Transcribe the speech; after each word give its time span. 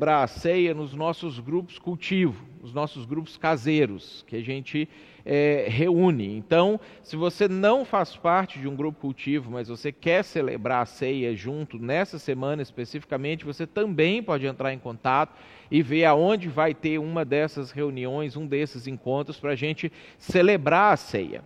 celebrar 0.00 0.24
a 0.24 0.26
ceia 0.26 0.72
nos 0.72 0.94
nossos 0.94 1.38
grupos 1.38 1.78
cultivo, 1.78 2.42
os 2.62 2.72
nossos 2.72 3.04
grupos 3.04 3.36
caseiros, 3.36 4.24
que 4.26 4.34
a 4.34 4.40
gente 4.40 4.88
é, 5.26 5.66
reúne. 5.68 6.38
Então, 6.38 6.80
se 7.02 7.16
você 7.16 7.46
não 7.46 7.84
faz 7.84 8.16
parte 8.16 8.58
de 8.58 8.66
um 8.66 8.74
grupo 8.74 8.98
cultivo, 8.98 9.50
mas 9.50 9.68
você 9.68 9.92
quer 9.92 10.24
celebrar 10.24 10.82
a 10.82 10.86
ceia 10.86 11.36
junto 11.36 11.78
nessa 11.78 12.18
semana 12.18 12.62
especificamente, 12.62 13.44
você 13.44 13.66
também 13.66 14.22
pode 14.22 14.46
entrar 14.46 14.72
em 14.72 14.78
contato 14.78 15.34
e 15.70 15.82
ver 15.82 16.06
aonde 16.06 16.48
vai 16.48 16.72
ter 16.72 16.98
uma 16.98 17.22
dessas 17.22 17.70
reuniões, 17.70 18.36
um 18.36 18.46
desses 18.46 18.86
encontros, 18.86 19.38
para 19.38 19.50
a 19.50 19.56
gente 19.56 19.92
celebrar 20.16 20.94
a 20.94 20.96
ceia. 20.96 21.44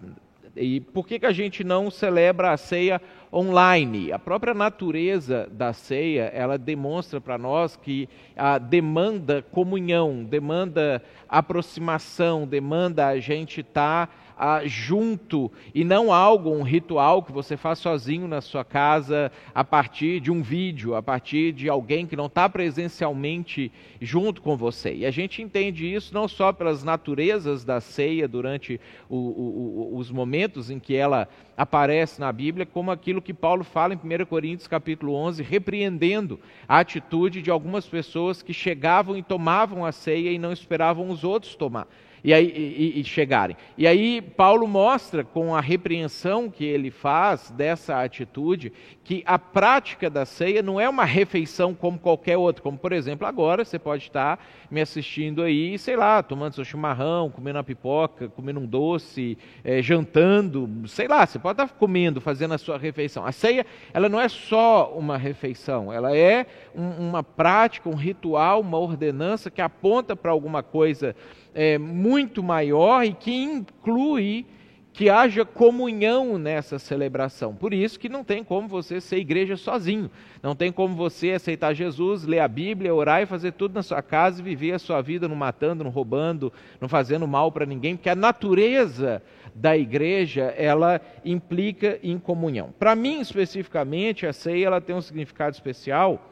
E 0.56 0.80
por 0.80 1.06
que, 1.06 1.18
que 1.18 1.26
a 1.26 1.32
gente 1.32 1.64
não 1.64 1.90
celebra 1.90 2.52
a 2.52 2.56
ceia 2.56 3.00
online? 3.32 4.12
A 4.12 4.18
própria 4.18 4.54
natureza 4.54 5.48
da 5.50 5.72
ceia, 5.72 6.30
ela 6.32 6.56
demonstra 6.56 7.20
para 7.20 7.36
nós 7.36 7.76
que 7.76 8.08
a 8.36 8.58
demanda 8.58 9.42
comunhão, 9.50 10.22
demanda 10.24 11.02
aproximação, 11.28 12.46
demanda 12.46 13.08
a 13.08 13.18
gente 13.18 13.60
estar 13.60 14.06
tá 14.06 14.12
ah, 14.36 14.62
junto 14.64 15.50
e 15.74 15.84
não 15.84 16.12
algo, 16.12 16.50
um 16.50 16.62
ritual 16.62 17.22
que 17.22 17.32
você 17.32 17.56
faz 17.56 17.78
sozinho 17.78 18.26
na 18.26 18.40
sua 18.40 18.64
casa 18.64 19.30
a 19.54 19.62
partir 19.62 20.20
de 20.20 20.30
um 20.30 20.42
vídeo, 20.42 20.94
a 20.94 21.02
partir 21.02 21.52
de 21.52 21.68
alguém 21.68 22.06
que 22.06 22.16
não 22.16 22.26
está 22.26 22.48
presencialmente 22.48 23.70
junto 24.00 24.42
com 24.42 24.56
você. 24.56 24.94
E 24.94 25.06
a 25.06 25.10
gente 25.10 25.42
entende 25.42 25.92
isso 25.92 26.12
não 26.12 26.26
só 26.26 26.52
pelas 26.52 26.82
naturezas 26.82 27.64
da 27.64 27.80
ceia 27.80 28.26
durante 28.26 28.80
o, 29.08 29.16
o, 29.16 29.96
os 29.96 30.10
momentos 30.10 30.70
em 30.70 30.78
que 30.78 30.94
ela 30.94 31.28
aparece 31.56 32.20
na 32.20 32.32
Bíblia, 32.32 32.66
como 32.66 32.90
aquilo 32.90 33.22
que 33.22 33.32
Paulo 33.32 33.62
fala 33.62 33.94
em 33.94 33.96
1 33.96 34.26
Coríntios 34.26 34.66
capítulo 34.66 35.14
11, 35.14 35.42
repreendendo 35.42 36.40
a 36.68 36.80
atitude 36.80 37.40
de 37.40 37.50
algumas 37.50 37.86
pessoas 37.86 38.42
que 38.42 38.52
chegavam 38.52 39.16
e 39.16 39.22
tomavam 39.22 39.84
a 39.84 39.92
ceia 39.92 40.30
e 40.30 40.38
não 40.38 40.52
esperavam 40.52 41.08
os 41.08 41.22
outros 41.22 41.54
tomar 41.54 41.86
e, 42.24 42.32
aí, 42.32 42.46
e, 42.46 43.00
e 43.00 43.04
chegarem. 43.04 43.54
E 43.76 43.86
aí 43.86 44.22
Paulo 44.22 44.66
mostra 44.66 45.22
com 45.22 45.54
a 45.54 45.60
repreensão 45.60 46.48
que 46.48 46.64
ele 46.64 46.90
faz 46.90 47.50
dessa 47.50 48.02
atitude 48.02 48.72
que 49.04 49.22
a 49.26 49.38
prática 49.38 50.08
da 50.08 50.24
ceia 50.24 50.62
não 50.62 50.80
é 50.80 50.88
uma 50.88 51.04
refeição 51.04 51.74
como 51.74 51.98
qualquer 51.98 52.38
outra, 52.38 52.62
como 52.62 52.78
por 52.78 52.92
exemplo 52.92 53.26
agora 53.26 53.62
você 53.62 53.78
pode 53.78 54.04
estar 54.04 54.42
me 54.70 54.80
assistindo 54.80 55.42
aí, 55.42 55.78
sei 55.78 55.94
lá, 55.94 56.22
tomando 56.22 56.54
seu 56.54 56.64
chimarrão, 56.64 57.30
comendo 57.30 57.58
uma 57.58 57.64
pipoca, 57.64 58.30
comendo 58.30 58.60
um 58.60 58.66
doce, 58.66 59.36
é, 59.62 59.82
jantando, 59.82 60.88
sei 60.88 61.06
lá, 61.06 61.26
você 61.26 61.38
pode 61.38 61.62
estar 61.62 61.76
comendo, 61.76 62.20
fazendo 62.20 62.54
a 62.54 62.58
sua 62.58 62.78
refeição. 62.78 63.26
A 63.26 63.32
ceia, 63.32 63.66
ela 63.92 64.08
não 64.08 64.18
é 64.18 64.28
só 64.28 64.94
uma 64.96 65.18
refeição, 65.18 65.92
ela 65.92 66.16
é 66.16 66.46
um, 66.74 67.08
uma 67.08 67.22
prática, 67.22 67.90
um 67.90 67.94
ritual, 67.94 68.62
uma 68.62 68.78
ordenança 68.78 69.50
que 69.50 69.60
aponta 69.60 70.16
para 70.16 70.30
alguma 70.30 70.62
coisa 70.62 71.14
é, 71.54 71.78
muito 71.78 72.42
maior 72.42 73.04
e 73.04 73.14
que 73.14 73.32
inclui 73.32 74.46
que 74.94 75.10
haja 75.10 75.44
comunhão 75.44 76.38
nessa 76.38 76.78
celebração. 76.78 77.52
Por 77.52 77.74
isso 77.74 77.98
que 77.98 78.08
não 78.08 78.22
tem 78.22 78.44
como 78.44 78.68
você 78.68 79.00
ser 79.00 79.16
igreja 79.16 79.56
sozinho. 79.56 80.08
Não 80.40 80.54
tem 80.54 80.70
como 80.70 80.94
você 80.94 81.32
aceitar 81.32 81.74
Jesus, 81.74 82.24
ler 82.24 82.38
a 82.38 82.46
Bíblia, 82.46 82.94
orar 82.94 83.20
e 83.20 83.26
fazer 83.26 83.52
tudo 83.52 83.74
na 83.74 83.82
sua 83.82 84.00
casa 84.00 84.40
e 84.40 84.44
viver 84.44 84.70
a 84.70 84.78
sua 84.78 85.02
vida 85.02 85.26
não 85.26 85.34
matando, 85.34 85.82
não 85.82 85.90
roubando, 85.90 86.52
não 86.80 86.88
fazendo 86.88 87.26
mal 87.26 87.50
para 87.50 87.66
ninguém, 87.66 87.96
porque 87.96 88.08
a 88.08 88.14
natureza 88.14 89.20
da 89.52 89.76
igreja, 89.76 90.54
ela 90.56 91.00
implica 91.24 91.98
em 92.00 92.16
comunhão. 92.16 92.72
Para 92.78 92.94
mim, 92.94 93.20
especificamente, 93.20 94.26
a 94.26 94.32
ceia 94.32 94.66
ela 94.66 94.80
tem 94.80 94.94
um 94.94 95.00
significado 95.00 95.54
especial, 95.54 96.24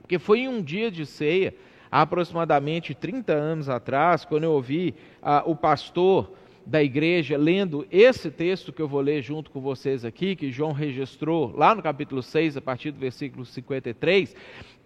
porque 0.00 0.18
foi 0.18 0.40
em 0.40 0.48
um 0.48 0.60
dia 0.60 0.90
de 0.90 1.06
ceia 1.06 1.54
aproximadamente 1.94 2.92
30 2.92 3.32
anos 3.32 3.68
atrás, 3.68 4.24
quando 4.24 4.42
eu 4.42 4.50
ouvi 4.50 4.96
ah, 5.22 5.44
o 5.46 5.54
pastor 5.54 6.32
da 6.66 6.82
igreja 6.82 7.36
lendo 7.36 7.86
esse 7.88 8.32
texto 8.32 8.72
que 8.72 8.82
eu 8.82 8.88
vou 8.88 9.00
ler 9.00 9.22
junto 9.22 9.48
com 9.48 9.60
vocês 9.60 10.04
aqui, 10.04 10.34
que 10.34 10.50
João 10.50 10.72
registrou 10.72 11.54
lá 11.56 11.72
no 11.72 11.80
capítulo 11.80 12.20
6, 12.20 12.56
a 12.56 12.60
partir 12.60 12.90
do 12.90 12.98
versículo 12.98 13.44
53, 13.46 14.34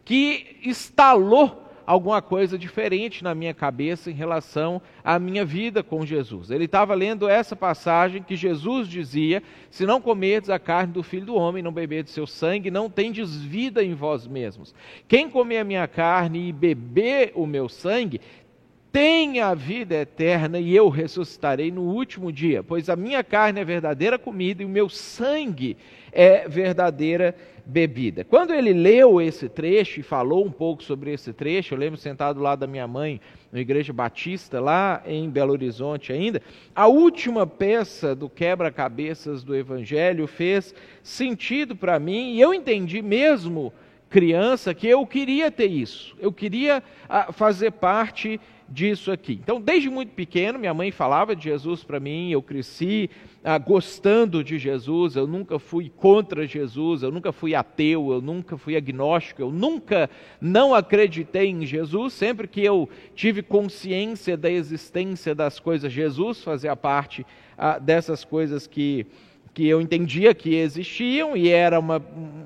que 0.05 0.59
instalou 0.63 1.68
alguma 1.89 2.21
coisa 2.21 2.59
diferente 2.59 3.25
na 3.25 3.35
minha 3.35 3.55
cabeça 3.55 4.11
em 4.11 4.15
relação 4.15 4.83
à 5.03 5.19
minha 5.19 5.43
vida 5.43 5.83
com 5.83 6.05
Jesus. 6.05 6.51
Ele 6.51 6.67
estava 6.67 6.95
lendo 6.95 7.27
essa 7.27 7.57
passagem 7.57 8.23
que 8.23 8.37
Jesus 8.37 8.87
dizia: 8.87 9.43
Se 9.71 9.87
não 9.87 9.99
comerdes 9.99 10.51
a 10.51 10.59
carne 10.59 10.93
do 10.93 11.03
filho 11.03 11.25
do 11.25 11.35
homem, 11.35 11.63
não 11.63 11.73
beberdes 11.73 12.13
seu 12.13 12.27
sangue, 12.27 12.71
não 12.71 12.91
tendes 12.91 13.35
vida 13.35 13.83
em 13.83 13.95
vós 13.95 14.27
mesmos. 14.27 14.75
Quem 15.09 15.31
comer 15.31 15.61
a 15.61 15.65
minha 15.65 15.89
carne 15.89 16.51
e 16.51 16.53
beber 16.53 17.33
o 17.35 17.47
meu 17.47 17.71
sangue, 17.71 18.21
tem 18.99 19.39
a 19.39 19.55
vida 19.55 19.95
eterna 19.95 20.59
e 20.59 20.75
eu 20.75 20.89
ressuscitarei 20.89 21.71
no 21.71 21.83
último 21.83 22.33
dia, 22.33 22.65
pois 22.65 22.91
a 22.91 22.97
minha 22.97 23.23
carne 23.23 23.61
é 23.61 23.65
verdadeira 23.65 24.19
comida 24.19 24.61
e 24.61 24.67
o 24.67 24.69
meu 24.69 24.89
sangue 24.89 25.77
é 26.11 26.49
verdadeira 26.49 27.33
bebida. 27.65 28.25
Quando 28.25 28.53
ele 28.53 28.73
leu 28.73 29.21
esse 29.21 29.49
trecho 29.49 30.01
e 30.01 30.03
falou 30.03 30.45
um 30.45 30.51
pouco 30.51 30.83
sobre 30.83 31.13
esse 31.13 31.33
trecho, 31.33 31.75
eu 31.75 31.79
lembro 31.79 31.97
sentado 31.97 32.41
lá 32.41 32.57
da 32.57 32.67
minha 32.67 32.89
mãe, 32.89 33.21
na 33.53 33.61
igreja 33.61 33.93
batista, 33.93 34.59
lá 34.59 35.01
em 35.07 35.31
Belo 35.31 35.53
Horizonte 35.53 36.13
ainda, 36.13 36.43
a 36.75 36.89
última 36.89 37.47
peça 37.47 38.17
do 38.17 38.29
quebra-cabeças 38.29 39.45
do 39.45 39.55
evangelho 39.55 40.27
fez 40.27 40.75
sentido 41.05 41.77
para 41.77 42.01
mim 42.01 42.33
e 42.33 42.41
eu 42.41 42.53
entendi 42.53 43.01
mesmo 43.01 43.73
criança 44.11 44.75
que 44.75 44.89
eu 44.89 45.07
queria 45.07 45.53
ter 45.53 45.67
isso, 45.67 46.17
eu 46.19 46.33
queria 46.33 46.83
ah, 47.09 47.33
fazer 47.33 47.71
parte 47.71 48.41
disso 48.69 49.11
aqui. 49.11 49.39
Então, 49.43 49.61
desde 49.61 49.89
muito 49.89 50.13
pequeno, 50.13 50.59
minha 50.59 50.75
mãe 50.75 50.91
falava 50.91 51.35
de 51.35 51.45
Jesus 51.45 51.83
para 51.83 51.99
mim, 51.99 52.31
eu 52.31 52.43
cresci 52.43 53.09
ah, 53.43 53.57
gostando 53.57 54.45
de 54.45 54.59
Jesus, 54.59 55.17
eu 55.17 55.27
nunca 55.27 55.59
fui 55.59 55.91
contra 55.97 56.47
Jesus, 56.47 57.03
eu 57.03 57.11
nunca 57.11 57.33
fui 57.33 57.55
ateu, 57.55 58.13
eu 58.13 58.21
nunca 58.21 58.59
fui 58.59 58.77
agnóstico, 58.77 59.41
eu 59.41 59.51
nunca 59.51 60.11
não 60.41 60.75
acreditei 60.75 61.49
em 61.49 61.65
Jesus, 61.65 62.13
sempre 62.13 62.47
que 62.47 62.63
eu 62.63 62.89
tive 63.15 63.43
consciência 63.43 64.37
da 64.37 64.51
existência 64.51 65.35
das 65.35 65.59
coisas, 65.59 65.93
Jesus 65.93 66.43
fazia 66.43 66.77
parte 66.77 67.25
ah, 67.57 67.79
dessas 67.79 68.25
coisas 68.25 68.67
que 68.67 69.07
que 69.53 69.67
eu 69.67 69.81
entendia 69.81 70.35
que 70.35 70.55
existiam 70.55 71.37
e 71.37 71.49
era 71.49 71.79
uma, 71.79 72.03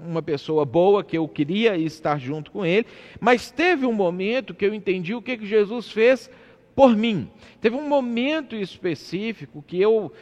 uma 0.07 0.23
pessoa 0.23 0.65
boa, 0.65 1.05
que 1.05 1.17
eu 1.17 1.29
queria 1.29 1.77
estar 1.77 2.19
junto 2.19 2.51
com 2.51 2.65
ele, 2.65 2.87
mas 3.21 3.51
teve 3.51 3.87
um 3.87 3.93
momento 3.93 4.55
que 4.55 4.65
eu 4.65 4.75
entendi 4.75 5.15
o 5.15 5.23
que, 5.23 5.37
que 5.37 5.47
Jesus 5.47 5.91
fez 5.91 6.31
por 6.75 6.97
mim. 6.97 7.29
Teve 7.61 7.77
um 7.77 7.87
momento 7.87 8.57
específico 8.57 9.62
que 9.67 9.81
eu 9.81 10.12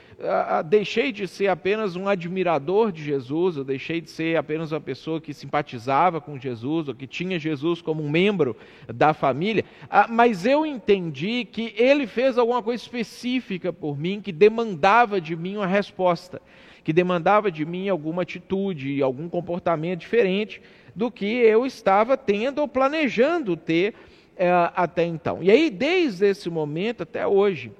deixei 0.66 1.10
de 1.12 1.26
ser 1.26 1.48
apenas 1.48 1.96
um 1.96 2.08
admirador 2.08 2.92
de 2.92 3.02
Jesus, 3.02 3.56
eu 3.56 3.64
deixei 3.64 4.00
de 4.00 4.10
ser 4.10 4.36
apenas 4.36 4.72
uma 4.72 4.80
pessoa 4.80 5.20
que 5.20 5.32
simpatizava 5.32 6.20
com 6.20 6.38
Jesus, 6.38 6.88
ou 6.88 6.94
que 6.94 7.06
tinha 7.06 7.38
Jesus 7.38 7.80
como 7.80 8.02
um 8.02 8.10
membro 8.10 8.56
da 8.92 9.14
família, 9.14 9.64
mas 10.10 10.44
eu 10.44 10.66
entendi 10.66 11.44
que 11.44 11.72
ele 11.76 12.06
fez 12.06 12.36
alguma 12.36 12.62
coisa 12.62 12.82
específica 12.82 13.72
por 13.72 13.98
mim 13.98 14.20
que 14.20 14.32
demandava 14.32 15.20
de 15.20 15.34
mim 15.34 15.56
uma 15.56 15.66
resposta 15.66 16.42
que 16.82 16.92
demandava 16.92 17.50
de 17.50 17.64
mim 17.64 17.88
alguma 17.88 18.22
atitude, 18.22 19.02
algum 19.02 19.28
comportamento 19.28 20.00
diferente 20.00 20.60
do 20.94 21.10
que 21.10 21.26
eu 21.26 21.64
estava 21.64 22.16
tendo 22.16 22.60
ou 22.60 22.68
planejando 22.68 23.56
ter 23.56 23.94
é, 24.36 24.50
até 24.74 25.04
então. 25.04 25.42
E 25.42 25.50
aí, 25.50 25.70
desde 25.70 26.26
esse 26.26 26.48
momento 26.48 27.02
até 27.02 27.26
hoje, 27.26 27.72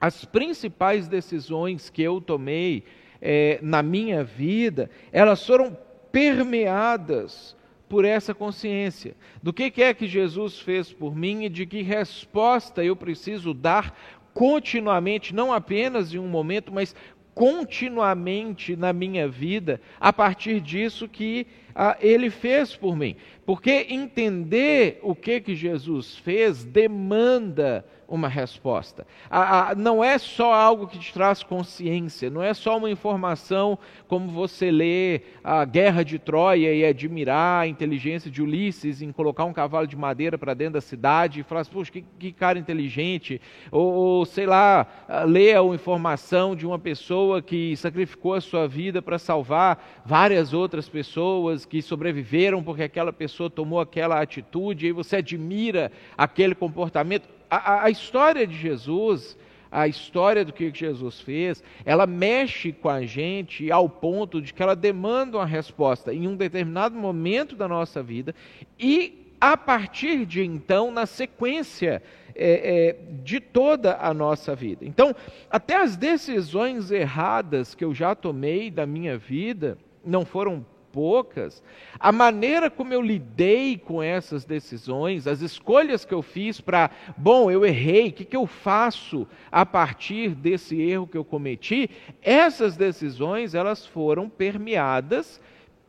as 0.00 0.24
principais 0.24 1.08
decisões 1.08 1.90
que 1.90 2.02
eu 2.02 2.20
tomei 2.20 2.84
é, 3.20 3.58
na 3.62 3.82
minha 3.82 4.24
vida, 4.24 4.90
elas 5.12 5.46
foram 5.46 5.76
permeadas 6.12 7.56
por 7.88 8.04
essa 8.04 8.34
consciência 8.34 9.14
do 9.42 9.52
que, 9.52 9.70
que 9.70 9.82
é 9.82 9.94
que 9.94 10.06
Jesus 10.06 10.58
fez 10.58 10.92
por 10.92 11.14
mim 11.14 11.44
e 11.44 11.48
de 11.48 11.66
que 11.66 11.82
resposta 11.82 12.84
eu 12.84 12.96
preciso 12.96 13.54
dar 13.54 13.96
continuamente, 14.34 15.34
não 15.34 15.52
apenas 15.52 16.12
em 16.12 16.18
um 16.18 16.26
momento, 16.26 16.72
mas 16.72 16.94
continuamente 17.34 18.76
na 18.76 18.92
minha 18.92 19.26
vida 19.26 19.80
a 19.98 20.12
partir 20.12 20.60
disso 20.60 21.08
que 21.08 21.46
ah, 21.74 21.96
ele 22.00 22.30
fez 22.30 22.76
por 22.76 22.96
mim. 22.96 23.16
Porque 23.44 23.86
entender 23.90 25.00
o 25.02 25.14
que, 25.14 25.40
que 25.40 25.54
Jesus 25.54 26.16
fez 26.18 26.64
demanda 26.64 27.84
uma 28.06 28.28
resposta. 28.28 29.06
A, 29.30 29.70
a, 29.70 29.74
não 29.74 30.02
é 30.02 30.18
só 30.18 30.52
algo 30.52 30.86
que 30.86 30.98
te 30.98 31.12
traz 31.12 31.42
consciência, 31.42 32.30
não 32.30 32.42
é 32.42 32.52
só 32.52 32.76
uma 32.76 32.90
informação 32.90 33.78
como 34.08 34.28
você 34.30 34.70
lê 34.70 35.22
a 35.42 35.64
Guerra 35.64 36.02
de 36.02 36.18
Troia 36.18 36.74
e 36.74 36.84
admirar 36.84 37.62
a 37.62 37.66
inteligência 37.66 38.30
de 38.30 38.42
Ulisses 38.42 39.02
em 39.02 39.12
colocar 39.12 39.44
um 39.44 39.52
cavalo 39.52 39.86
de 39.86 39.96
madeira 39.96 40.36
para 40.36 40.54
dentro 40.54 40.74
da 40.74 40.80
cidade 40.80 41.40
e 41.40 41.42
falar 41.42 41.62
assim, 41.62 41.72
poxa, 41.72 41.92
que, 41.92 42.04
que 42.18 42.32
cara 42.32 42.58
inteligente. 42.58 43.40
Ou, 43.70 43.92
ou, 43.92 44.26
sei 44.26 44.46
lá, 44.46 44.86
ler 45.26 45.56
a 45.56 45.62
informação 45.62 46.54
de 46.54 46.66
uma 46.66 46.78
pessoa 46.78 47.40
que 47.40 47.76
sacrificou 47.76 48.34
a 48.34 48.40
sua 48.40 48.66
vida 48.68 49.00
para 49.00 49.18
salvar 49.18 50.02
várias 50.04 50.52
outras 50.52 50.88
pessoas 50.88 51.04
pessoas 51.04 51.64
que 51.64 51.82
sobreviveram 51.82 52.62
porque 52.62 52.82
aquela 52.82 53.12
pessoa 53.12 53.50
tomou 53.50 53.80
aquela 53.80 54.20
atitude, 54.20 54.86
e 54.86 54.92
você 54.92 55.16
admira 55.16 55.92
aquele 56.16 56.54
comportamento. 56.54 57.28
A, 57.50 57.84
a, 57.84 57.90
história 57.90 58.46
de 58.46 58.56
Jesus, 58.56 59.36
a 59.70 59.86
história 59.88 60.44
do 60.44 60.52
que 60.52 60.72
Jesus 60.72 61.20
fez, 61.20 61.62
ela 61.84 62.06
mexe 62.06 62.72
com 62.72 62.88
a 62.88 63.04
gente 63.04 63.70
ao 63.70 63.88
ponto 63.88 64.40
de 64.40 64.52
que 64.52 64.62
ela 64.62 64.76
demanda 64.76 65.38
uma 65.38 65.46
resposta 65.46 66.12
em 66.12 66.26
um 66.28 66.36
determinado 66.36 66.96
momento 66.96 67.56
da 67.56 67.68
nossa 67.68 68.02
vida 68.02 68.34
e 68.78 69.24
a 69.40 69.56
partir 69.56 70.24
de 70.24 70.42
então, 70.42 70.90
na 70.90 71.04
sequência 71.04 72.02
é, 72.34 72.88
é, 72.88 72.96
de 73.22 73.38
toda 73.40 73.98
a 74.00 74.14
nossa 74.14 74.54
vida. 74.54 74.84
Então, 74.84 75.14
até 75.50 75.76
as 75.76 75.96
decisões 75.96 76.90
erradas 76.90 77.74
que 77.74 77.84
eu 77.84 77.94
já 77.94 78.14
tomei 78.14 78.70
da 78.70 78.86
minha 78.86 79.18
vida, 79.18 79.76
não 80.04 80.24
foram 80.24 80.64
poucas, 80.94 81.60
a 81.98 82.12
maneira 82.12 82.70
como 82.70 82.94
eu 82.94 83.02
lidei 83.02 83.76
com 83.76 84.00
essas 84.00 84.44
decisões, 84.44 85.26
as 85.26 85.40
escolhas 85.40 86.04
que 86.04 86.14
eu 86.14 86.22
fiz 86.22 86.60
para, 86.60 86.88
bom, 87.16 87.50
eu 87.50 87.66
errei, 87.66 88.10
o 88.10 88.12
que, 88.12 88.24
que 88.24 88.36
eu 88.36 88.46
faço 88.46 89.26
a 89.50 89.66
partir 89.66 90.36
desse 90.36 90.80
erro 90.80 91.08
que 91.08 91.18
eu 91.18 91.24
cometi, 91.24 91.90
essas 92.22 92.76
decisões 92.76 93.56
elas 93.56 93.84
foram 93.84 94.28
permeadas 94.28 95.40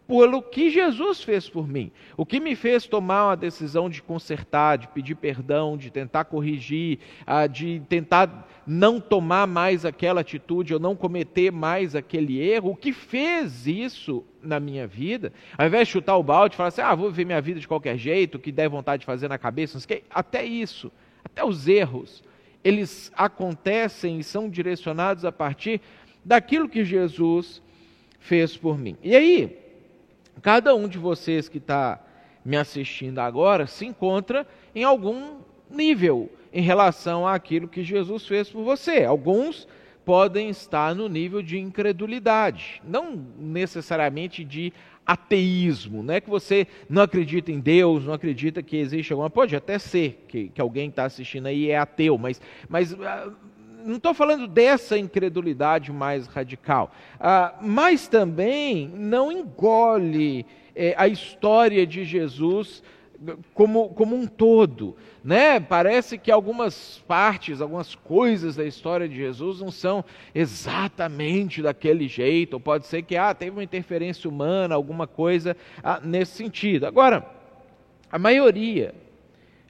pelo 0.08 0.42
que 0.42 0.70
Jesus 0.70 1.24
fez 1.24 1.50
por 1.50 1.68
mim. 1.68 1.92
O 2.16 2.26
que 2.26 2.40
me 2.40 2.56
fez 2.56 2.86
tomar 2.86 3.28
uma 3.28 3.38
decisão 3.38 3.90
de 3.90 4.02
consertar, 4.02 4.78
de 4.78 4.88
pedir 4.88 5.16
perdão, 5.16 5.76
de 5.76 5.90
tentar 5.90 6.26
corrigir, 6.26 7.00
ah, 7.26 7.48
de 7.48 7.82
tentar 7.90 8.48
não 8.68 9.00
tomar 9.00 9.48
mais 9.48 9.86
aquela 9.86 10.22
atitude 10.22 10.74
ou 10.74 10.80
não 10.80 10.96
cometer 10.96 11.52
mais 11.52 11.96
aquele 11.96 12.40
erro, 12.40 12.72
o 12.72 12.76
que 12.76 12.94
fez 12.94 13.68
isso 13.68 14.24
na 14.42 14.60
minha 14.60 14.88
vida, 14.88 15.34
ao 15.58 15.66
invés 15.66 15.88
de 15.88 15.94
chutar 15.94 16.18
o 16.18 16.24
balde 16.24 16.56
e 16.56 16.58
falar 16.58 16.70
assim, 16.70 16.82
ah, 16.82 16.94
vou 16.94 17.10
viver 17.10 17.26
minha 17.26 17.42
vida 17.42 17.60
de 17.60 17.68
qualquer 17.68 17.98
jeito, 17.98 18.36
o 18.36 18.40
que 18.40 18.52
der 18.52 18.70
vontade 18.70 19.02
de 19.02 19.06
fazer 19.06 19.28
na 19.28 19.38
cabeça, 19.38 19.80
até 20.10 20.44
isso, 20.44 20.92
até 21.24 21.44
os 21.44 21.68
erros, 21.68 22.24
eles 22.64 23.12
acontecem 23.16 24.20
e 24.20 24.24
são 24.24 24.50
direcionados 24.50 25.26
a 25.26 25.32
partir 25.32 25.82
daquilo 26.24 26.70
que 26.70 26.84
Jesus 26.84 27.62
fez 28.20 28.58
por 28.58 28.78
mim. 28.78 28.98
E 29.04 29.16
aí, 29.16 29.65
cada 30.42 30.76
um 30.76 30.88
de 30.88 30.98
vocês 30.98 31.50
que 31.50 31.58
está 31.58 32.00
me 32.44 32.58
assistindo 32.58 33.20
agora 33.20 33.66
se 33.66 33.86
encontra 33.86 34.48
em 34.74 34.84
algum 34.84 35.38
nível 35.70 36.32
em 36.54 36.62
relação 36.62 37.28
àquilo 37.28 37.68
que 37.68 37.84
Jesus 37.84 38.28
fez 38.28 38.50
por 38.50 38.64
você. 38.64 39.04
Alguns 39.04 39.68
podem 40.06 40.50
estar 40.50 40.94
no 40.94 41.10
nível 41.10 41.42
de 41.42 41.58
incredulidade, 41.58 42.82
não 42.86 43.26
necessariamente 43.40 44.44
de 44.44 44.72
ateísmo, 45.06 46.02
não 46.02 46.16
é 46.16 46.22
que 46.22 46.30
você 46.30 46.68
não 46.90 47.02
acredita 47.02 47.52
em 47.52 47.60
Deus, 47.60 48.06
não 48.06 48.14
acredita 48.14 48.64
que 48.64 48.78
existe 48.78 49.12
alguma. 49.12 49.30
Pode 49.30 49.56
até 49.56 49.78
ser 49.78 50.26
que, 50.28 50.50
que 50.50 50.62
alguém 50.62 50.90
está 50.90 51.06
assistindo 51.06 51.48
aí 51.48 51.70
é 51.70 51.78
ateu, 51.78 52.18
mas, 52.18 52.42
mas 52.68 52.94
ah, 52.94 53.32
não 53.86 53.98
estou 53.98 54.14
falando 54.14 54.48
dessa 54.48 54.98
incredulidade 54.98 55.92
mais 55.92 56.26
radical, 56.28 56.92
ah, 57.20 57.54
mas 57.62 58.08
também 58.08 58.90
não 58.90 59.32
engole 59.32 60.46
eh, 60.76 60.96
a 60.98 61.08
história 61.08 61.86
de 61.86 62.04
Jesus 62.04 62.84
como, 63.54 63.90
como 63.90 64.16
um 64.16 64.28
todo. 64.28 64.96
Né? 65.24 65.60
Parece 65.60 66.18
que 66.18 66.32
algumas 66.32 67.04
partes, 67.08 67.62
algumas 67.62 67.96
coisas 67.96 68.56
da 68.56 68.66
história 68.66 69.08
de 69.08 69.16
Jesus 69.16 69.60
não 69.60 69.72
são 69.72 70.04
exatamente 70.34 71.62
daquele 71.62 72.08
jeito, 72.08 72.56
ou 72.56 72.60
pode 72.60 72.88
ser 72.88 73.04
que 73.04 73.16
ah, 73.16 73.34
teve 73.34 73.52
uma 73.52 73.64
interferência 73.64 74.30
humana, 74.30 74.76
alguma 74.76 75.08
coisa 75.08 75.56
ah, 75.84 76.00
nesse 76.04 76.34
sentido. 76.34 76.86
Agora, 76.86 77.26
a 78.12 78.20
maioria 78.20 78.94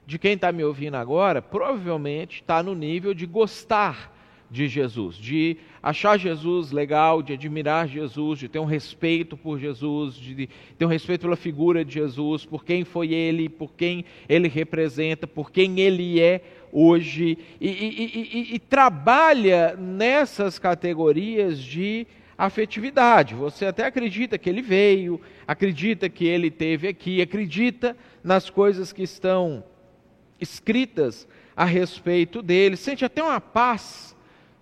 de 0.06 0.18
quem 0.18 0.34
está 0.34 0.52
me 0.52 0.62
ouvindo 0.62 0.94
agora 0.94 1.42
provavelmente 1.42 2.36
está 2.36 2.62
no 2.62 2.74
nível 2.74 3.12
de 3.12 3.26
gostar 3.26 4.14
de 4.48 4.68
Jesus, 4.68 5.16
de 5.16 5.56
achar 5.82 6.16
Jesus 6.16 6.70
legal, 6.70 7.20
de 7.20 7.32
admirar 7.32 7.88
Jesus, 7.88 8.38
de 8.38 8.48
ter 8.48 8.60
um 8.60 8.64
respeito 8.64 9.36
por 9.36 9.58
Jesus, 9.58 10.14
de 10.14 10.48
ter 10.78 10.84
um 10.84 10.88
respeito 10.88 11.22
pela 11.22 11.36
figura 11.36 11.84
de 11.84 11.94
Jesus, 11.94 12.44
por 12.44 12.64
quem 12.64 12.84
foi 12.84 13.12
ele, 13.12 13.48
por 13.48 13.72
quem 13.74 14.04
ele 14.28 14.46
representa, 14.46 15.26
por 15.26 15.50
quem 15.50 15.80
ele 15.80 16.20
é 16.20 16.42
hoje, 16.72 17.36
e, 17.60 17.68
e, 17.68 18.50
e, 18.52 18.54
e 18.54 18.58
trabalha 18.60 19.74
nessas 19.76 20.58
categorias 20.58 21.58
de 21.58 22.06
afetividade. 22.38 23.34
Você 23.34 23.66
até 23.66 23.86
acredita 23.86 24.38
que 24.38 24.48
ele 24.48 24.62
veio, 24.62 25.20
acredita 25.46 26.08
que 26.08 26.24
ele 26.24 26.50
teve 26.50 26.86
aqui, 26.86 27.20
acredita 27.20 27.96
nas 28.22 28.48
coisas 28.48 28.92
que 28.92 29.02
estão 29.02 29.64
escritas 30.40 31.26
a 31.56 31.64
respeito 31.64 32.42
dele, 32.42 32.76
sente 32.76 33.04
até 33.04 33.22
uma 33.22 33.40
paz, 33.40 34.14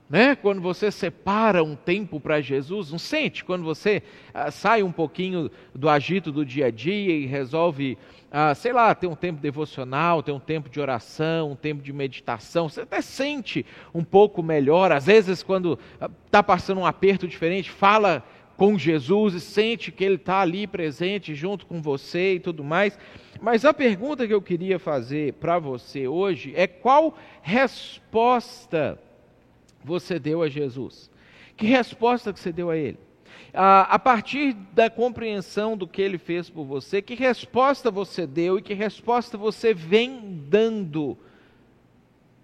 né? 0.09 0.37
Quando 0.37 0.61
você 0.61 0.91
separa 0.91 1.65
um 1.65 1.75
tempo 1.75 2.21
para 2.21 2.41
Jesus, 2.41 2.93
não 2.93 2.99
sente? 2.99 3.45
Quando 3.45 3.65
você 3.65 4.03
ah, 4.33 4.51
sai 4.51 4.83
um 4.83 4.93
pouquinho 4.93 5.51
do 5.75 5.89
agito 5.89 6.31
do 6.31 6.45
dia 6.45 6.67
a 6.67 6.71
dia 6.71 7.17
e 7.17 7.27
resolve, 7.27 7.99
ah, 8.31 8.55
sei 8.55 8.73
lá, 8.73 8.95
ter 8.95 9.07
um 9.07 9.17
tempo 9.17 9.41
devocional, 9.41 10.23
ter 10.23 10.31
um 10.31 10.39
tempo 10.39 10.69
de 10.69 10.79
oração, 10.79 11.53
um 11.53 11.57
tempo 11.57 11.83
de 11.83 11.93
meditação, 11.93 12.69
você 12.69 12.83
até 12.83 13.01
sente 13.01 13.67
um 13.93 14.05
pouco 14.05 14.43
melhor. 14.43 14.93
Às 14.93 15.07
vezes, 15.07 15.43
quando 15.43 15.79
está 16.27 16.39
ah, 16.41 16.43
passando 16.43 16.81
um 16.81 16.87
aperto 16.87 17.27
diferente, 17.27 17.71
fala 17.71 18.23
com 18.57 18.79
Jesus 18.79 19.35
e 19.35 19.41
sente 19.41 19.91
que 19.91 20.05
Ele 20.05 20.15
está 20.15 20.41
ali 20.41 20.67
presente 20.67 21.35
junto 21.35 21.67
com 21.67 21.83
você 21.83 22.35
e 22.35 22.41
tudo 22.41 22.63
mais. 22.63 22.99
Mas 23.41 23.65
a 23.65 23.75
pergunta 23.75 24.27
que 24.27 24.35
eu 24.35 24.43
queria 24.43 24.79
fazer 24.79 25.35
para 25.35 25.59
você 25.59 26.07
hoje 26.07 26.53
é 26.57 26.67
qual 26.67 27.17
resposta 27.43 28.99
você 29.83 30.19
deu 30.19 30.43
a 30.43 30.49
Jesus? 30.49 31.11
Que 31.57 31.67
resposta 31.67 32.33
que 32.33 32.41
você 32.41 32.53
deu 32.53 32.71
a 32.71 32.77
Ele? 32.77 32.99
a 33.57 34.01
partir 34.01 34.53
da 34.73 34.91
compreensão 34.91 35.77
do 35.77 35.87
que 35.87 36.03
Ele 36.03 36.19
fez 36.19 36.51
por 36.51 36.65
você, 36.65 37.01
que 37.01 37.15
resposta 37.15 37.89
você 37.89 38.27
deu 38.27 38.59
e 38.59 38.63
que 38.63 38.75
resposta 38.75 39.39
você 39.39 39.73
vem 39.73 40.45
dando 40.49 41.17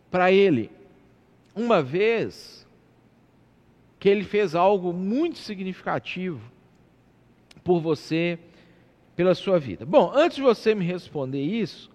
para 0.08 0.30
Ele? 0.30 0.70
Uma 1.52 1.82
vez 1.82 2.59
que 4.00 4.08
ele 4.08 4.24
fez 4.24 4.54
algo 4.54 4.94
muito 4.94 5.38
significativo 5.38 6.40
por 7.62 7.80
você, 7.80 8.38
pela 9.14 9.34
sua 9.34 9.60
vida. 9.60 9.84
Bom, 9.84 10.10
antes 10.14 10.36
de 10.36 10.42
você 10.42 10.74
me 10.74 10.86
responder 10.86 11.42
isso, 11.42 11.90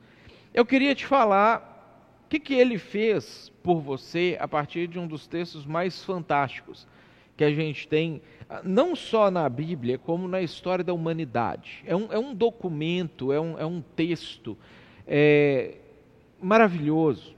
eu 0.54 0.64
queria 0.64 0.94
te 0.94 1.04
falar 1.04 2.22
o 2.24 2.30
que, 2.30 2.40
que 2.40 2.54
ele 2.54 2.78
fez 2.78 3.52
por 3.64 3.82
você 3.82 4.38
a 4.40 4.48
partir 4.48 4.88
de 4.88 5.00
um 5.00 5.08
dos 5.08 5.26
textos 5.26 5.66
mais 5.66 6.06
fantásticos 6.06 6.88
que 7.36 7.44
a 7.44 7.52
gente 7.52 7.88
tem, 7.88 8.22
não 8.64 8.96
só 8.96 9.32
na 9.32 9.50
Bíblia, 9.50 9.98
como 9.98 10.28
na 10.28 10.44
história 10.44 10.84
da 10.84 10.94
humanidade. 10.94 11.84
É 11.88 11.96
um, 11.96 12.14
é 12.14 12.20
um 12.20 12.36
documento, 12.36 13.34
é 13.34 13.42
um, 13.42 13.60
é 13.60 13.66
um 13.66 13.82
texto 13.82 14.56
é, 15.08 15.80
maravilhoso. 16.40 17.36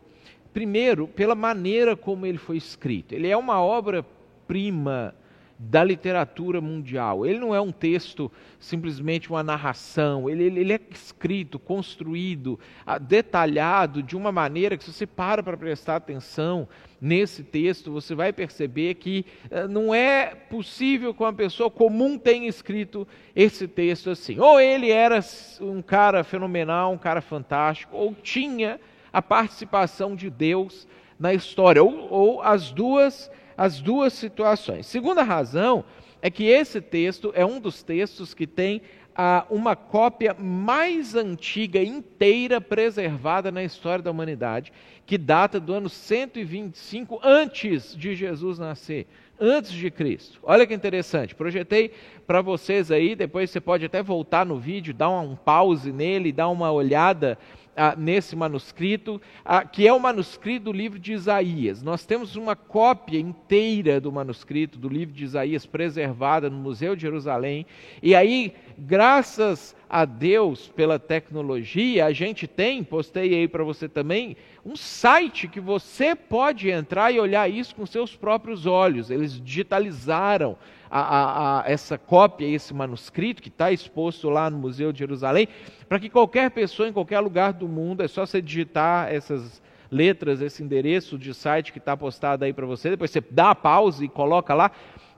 Primeiro, 0.53 1.08
pela 1.08 1.36
maneira 1.36 1.96
como 1.96 2.25
ele 2.25 2.38
foi 2.38 2.58
escrito. 2.58 3.13
Ele 3.13 3.30
é 3.30 3.38
uma 3.38 3.62
obra 3.62 4.06
prima 4.48 5.13
da 5.60 5.84
literatura 5.84 6.62
mundial. 6.62 7.25
Ele 7.25 7.39
não 7.39 7.54
é 7.54 7.60
um 7.60 7.72
texto 7.72 8.32
simplesmente 8.60 9.30
uma 9.30 9.42
narração, 9.44 10.30
ele, 10.30 10.44
ele 10.44 10.74
é 10.74 10.80
escrito, 10.92 11.58
construído, 11.58 12.60
detalhado 13.01 14.04
de 14.04 14.16
uma 14.16 14.32
maneira 14.32 14.77
que, 14.77 14.84
se 14.84 14.94
você 14.94 15.08
para 15.08 15.42
para 15.42 15.58
prestar 15.58 15.96
atenção 15.96 16.68
nesse 17.01 17.44
texto, 17.44 17.92
você 17.92 18.13
vai 18.13 18.32
perceber 18.32 18.96
que 18.96 19.25
uh, 19.46 19.68
não 19.68 19.94
é 19.94 20.36
possível 20.36 21.13
que 21.13 21.22
uma 21.22 21.34
pessoa 21.34 21.70
comum 21.70 22.18
tenha 22.18 22.48
escrito 22.48 23.08
esse 23.36 23.68
texto 23.68 24.10
assim. 24.10 24.39
Ou 24.39 24.60
ele 24.60 24.92
era 24.92 25.20
um 25.62 25.82
cara 25.82 26.24
fenomenal, 26.24 26.92
um 26.92 26.98
cara 26.98 27.22
fantástico, 27.22 27.96
ou 27.96 28.16
tinha 28.16 28.80
a 29.12 29.22
participação 29.22 30.16
de 30.16 30.30
Deus 30.30 30.88
na 31.20 31.34
história, 31.34 31.84
ou, 31.84 32.12
ou 32.12 32.42
as 32.42 32.72
duas 32.72 33.30
as 33.58 33.82
duas 33.82 34.14
situações. 34.14 34.86
Segunda 34.86 35.24
razão 35.24 35.84
é 36.22 36.30
que 36.30 36.46
esse 36.46 36.80
texto 36.80 37.32
é 37.36 37.46
um 37.46 37.60
dos 37.60 37.82
textos 37.82 38.34
que 38.34 38.46
tem 38.46 38.82
ah, 39.16 39.46
uma 39.50 39.76
cópia 39.76 40.36
mais 40.38 41.16
antiga 41.16 41.82
inteira 41.82 42.62
preservada 42.62 43.52
na 43.52 43.64
história 43.64 44.04
da 44.04 44.12
humanidade, 44.12 44.72
que 45.08 45.18
data 45.18 45.60
do 45.60 45.74
ano 45.74 45.90
125 45.90 47.20
antes 47.24 47.96
de 47.96 48.14
Jesus 48.14 48.60
nascer, 48.60 49.08
antes 49.40 49.72
de 49.72 49.90
Cristo. 49.90 50.40
Olha 50.44 50.68
que 50.68 50.74
interessante, 50.74 51.34
projetei 51.34 51.92
para 52.28 52.42
vocês 52.42 52.92
aí, 52.92 53.16
depois 53.16 53.50
você 53.50 53.60
pode 53.60 53.86
até 53.86 54.04
voltar 54.04 54.46
no 54.46 54.60
vídeo, 54.60 54.94
dar 54.94 55.10
um 55.10 55.36
pause 55.36 55.92
nele, 55.92 56.32
dar 56.32 56.50
uma 56.50 56.72
olhada 56.72 57.40
ah, 57.77 57.96
nesse 57.96 58.36
manuscrito, 58.36 59.22
ah, 59.46 59.63
que 59.63 59.88
é 59.88 59.93
o 59.93 60.00
manuscrito 60.00 60.65
do 60.65 60.72
livro 60.72 60.98
de 60.98 61.13
Isaías. 61.13 61.84
Nós 61.84 62.05
temos 62.05 62.36
uma 62.36 62.55
cópia 62.55 63.19
inteira 63.19 64.01
do 64.01 64.12
manuscrito 64.12 64.79
do 64.79 64.89
livro 64.89 65.13
de 65.13 65.24
Isaías 65.24 65.65
preservada 65.65 66.50
no 66.50 66.57
Museu 66.57 66.96
de 66.96 67.03
Jerusalém. 67.03 67.67
E 68.01 68.15
aí, 68.15 68.51
graças 68.77 69.75
a 69.88 70.05
Deus 70.05 70.67
pela 70.67 70.98
tecnologia, 70.98 72.07
a 72.07 72.12
gente 72.12 72.48
tem, 72.48 72.84
postei 72.84 73.36
aí 73.36 73.48
para 73.48 73.63
você 73.63 73.88
também, 73.88 74.36
um 74.65 74.75
site 74.75 75.48
que 75.48 75.60
você 75.60 76.15
pode 76.15 76.69
entrar 76.69 77.12
e 77.12 77.19
olhar 77.19 77.50
isso 77.50 77.75
com 77.75 77.86
seus 77.86 78.15
próprios 78.15 78.65
olhos. 78.65 79.12
Eles 79.12 79.39
digitalizaram 79.39 80.57
a, 80.89 81.00
a, 81.00 81.62
a 81.62 81.70
essa 81.70 81.98
cópia, 81.98 82.46
esse 82.46 82.74
manuscrito 82.74 83.41
que 83.41 83.50
está 83.50 83.72
exposto 83.72 84.29
lá 84.29 84.50
no 84.50 84.58
Museu 84.58 84.91
de 84.91 85.00
Jerusalém, 85.00 85.48
para 85.88 86.00
que 86.00 86.10
qualquer 86.10 86.51
pessoa 86.51 86.88
em 86.88 86.94
qualquer 86.94 87.20
lugar 87.20 87.53
do 87.53 87.67
mundo, 87.67 88.03
é 88.03 88.08
só 88.08 88.25
você 88.25 88.41
digitar 88.41 89.13
essas 89.13 89.62
letras, 89.91 90.41
esse 90.41 90.63
endereço 90.63 91.17
de 91.17 91.34
site 91.34 91.72
que 91.72 91.79
está 91.79 91.96
postado 91.96 92.44
aí 92.44 92.53
para 92.53 92.65
você, 92.65 92.89
depois 92.89 93.12
você 93.12 93.22
dá 93.32 93.51
a 93.51 93.56
pausa 93.56 94.03
e 94.03 94.10
coloca 94.10 94.53
lá, 94.53 94.72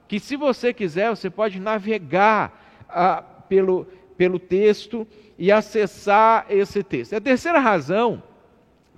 que 0.07 0.19
se 0.19 0.35
você 0.35 0.73
quiser, 0.73 1.09
você 1.09 1.29
pode 1.29 1.59
navegar 1.59 2.85
ah, 2.89 3.23
pelo, 3.47 3.85
pelo 4.17 4.39
texto 4.39 5.07
e 5.38 5.51
acessar 5.51 6.45
esse 6.49 6.83
texto. 6.83 7.13
A 7.13 7.21
terceira 7.21 7.59
razão 7.59 8.21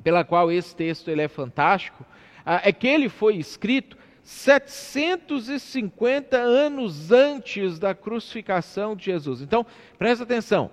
pela 0.03 0.23
qual 0.23 0.51
esse 0.51 0.75
texto 0.75 1.09
ele 1.09 1.21
é 1.21 1.27
fantástico 1.27 2.05
ah, 2.45 2.61
é 2.63 2.71
que 2.71 2.87
ele 2.87 3.09
foi 3.09 3.35
escrito 3.35 3.97
750 4.23 6.37
anos 6.37 7.11
antes 7.11 7.79
da 7.79 7.95
crucificação 7.95 8.95
de 8.95 9.05
Jesus. 9.05 9.41
Então, 9.41 9.65
presta 9.97 10.23
atenção. 10.23 10.69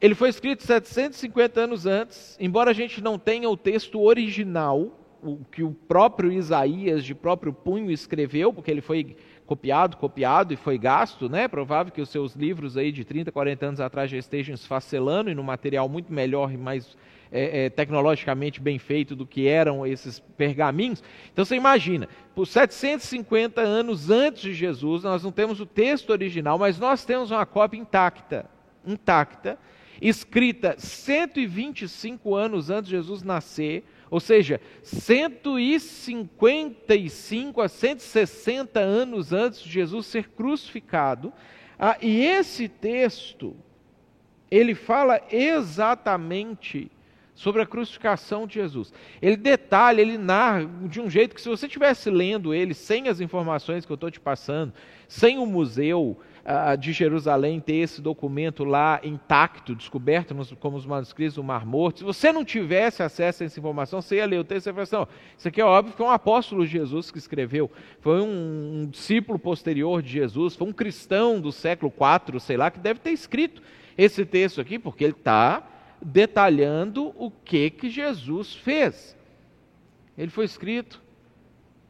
Ele 0.00 0.14
foi 0.14 0.28
escrito 0.28 0.62
750 0.62 1.60
anos 1.60 1.86
antes, 1.86 2.36
embora 2.38 2.70
a 2.70 2.74
gente 2.74 3.02
não 3.02 3.18
tenha 3.18 3.48
o 3.48 3.56
texto 3.56 4.00
original, 4.00 5.00
o 5.22 5.38
que 5.50 5.62
o 5.62 5.72
próprio 5.72 6.30
Isaías, 6.30 7.04
de 7.04 7.14
próprio 7.14 7.52
punho, 7.52 7.90
escreveu, 7.90 8.52
porque 8.52 8.70
ele 8.70 8.82
foi 8.82 9.16
copiado, 9.46 9.96
copiado 9.96 10.52
e 10.52 10.56
foi 10.56 10.76
gasto, 10.76 11.28
né? 11.28 11.46
Provável 11.46 11.92
que 11.92 12.00
os 12.00 12.08
seus 12.08 12.34
livros 12.34 12.76
aí 12.76 12.90
de 12.90 13.04
30, 13.04 13.30
40 13.30 13.66
anos 13.66 13.80
atrás 13.80 14.10
já 14.10 14.18
estejam 14.18 14.54
esfacelando 14.54 15.30
e 15.30 15.34
no 15.34 15.44
material 15.44 15.88
muito 15.88 16.12
melhor 16.12 16.52
e 16.52 16.56
mais 16.56 16.96
é, 17.30 17.66
é, 17.66 17.70
tecnologicamente 17.70 18.60
bem 18.60 18.78
feito 18.78 19.14
do 19.14 19.26
que 19.26 19.46
eram 19.46 19.86
esses 19.86 20.18
pergaminhos. 20.18 21.02
Então 21.32 21.44
você 21.44 21.56
imagina, 21.56 22.08
por 22.34 22.46
750 22.46 23.60
anos 23.60 24.10
antes 24.10 24.42
de 24.42 24.54
Jesus, 24.54 25.04
nós 25.04 25.22
não 25.22 25.32
temos 25.32 25.60
o 25.60 25.66
texto 25.66 26.10
original, 26.10 26.58
mas 26.58 26.78
nós 26.78 27.04
temos 27.04 27.30
uma 27.30 27.46
cópia 27.46 27.78
intacta, 27.78 28.46
intacta, 28.84 29.58
escrita 30.00 30.74
125 30.78 32.34
anos 32.34 32.68
antes 32.68 32.90
de 32.90 32.96
Jesus 32.96 33.22
nascer, 33.22 33.84
ou 34.10 34.20
seja, 34.20 34.60
155 34.82 37.60
a 37.60 37.68
160 37.68 38.80
anos 38.80 39.32
antes 39.32 39.60
de 39.60 39.70
Jesus 39.70 40.06
ser 40.06 40.28
crucificado. 40.28 41.32
Ah, 41.78 41.98
e 42.00 42.24
esse 42.24 42.68
texto, 42.68 43.54
ele 44.50 44.74
fala 44.74 45.20
exatamente 45.30 46.90
sobre 47.34 47.60
a 47.60 47.66
crucificação 47.66 48.46
de 48.46 48.54
Jesus. 48.54 48.94
Ele 49.20 49.36
detalha, 49.36 50.00
ele 50.00 50.16
narra 50.16 50.64
de 50.88 51.00
um 51.00 51.10
jeito 51.10 51.34
que 51.34 51.40
se 51.40 51.48
você 51.48 51.66
estivesse 51.66 52.08
lendo 52.08 52.54
ele 52.54 52.72
sem 52.72 53.08
as 53.08 53.20
informações 53.20 53.84
que 53.84 53.92
eu 53.92 53.96
estou 53.96 54.10
te 54.10 54.18
passando, 54.18 54.72
sem 55.06 55.38
o 55.38 55.44
museu 55.44 56.18
de 56.78 56.92
Jerusalém 56.92 57.58
ter 57.58 57.76
esse 57.76 58.00
documento 58.00 58.62
lá 58.64 59.00
intacto, 59.02 59.74
descoberto 59.74 60.32
nos, 60.32 60.52
como 60.52 60.76
os 60.76 60.86
manuscritos 60.86 61.34
do 61.34 61.42
Mar 61.42 61.66
Morto, 61.66 61.98
se 61.98 62.04
você 62.04 62.32
não 62.32 62.44
tivesse 62.44 63.02
acesso 63.02 63.42
a 63.42 63.46
essa 63.46 63.58
informação, 63.58 64.00
você 64.00 64.16
ia 64.16 64.26
ler 64.26 64.38
o 64.38 64.44
texto 64.44 64.66
e 64.66 64.68
ia 64.68 64.74
falar 64.74 64.82
assim, 64.84 65.12
isso 65.36 65.48
aqui 65.48 65.60
é 65.60 65.64
óbvio 65.64 65.94
que 65.94 66.00
é 66.00 66.04
um 66.04 66.10
apóstolo 66.10 66.64
de 66.64 66.70
Jesus 66.70 67.10
que 67.10 67.18
escreveu, 67.18 67.68
foi 68.00 68.20
um, 68.20 68.82
um 68.82 68.86
discípulo 68.86 69.40
posterior 69.40 70.00
de 70.00 70.10
Jesus, 70.10 70.54
foi 70.54 70.68
um 70.68 70.72
cristão 70.72 71.40
do 71.40 71.50
século 71.50 71.92
IV, 71.92 72.38
sei 72.38 72.56
lá, 72.56 72.70
que 72.70 72.78
deve 72.78 73.00
ter 73.00 73.10
escrito 73.10 73.60
esse 73.98 74.24
texto 74.24 74.60
aqui, 74.60 74.78
porque 74.78 75.02
ele 75.02 75.14
está 75.14 75.66
detalhando 76.00 77.12
o 77.16 77.30
que, 77.30 77.70
que 77.70 77.90
Jesus 77.90 78.54
fez. 78.54 79.16
Ele 80.16 80.30
foi 80.30 80.44
escrito 80.44 81.02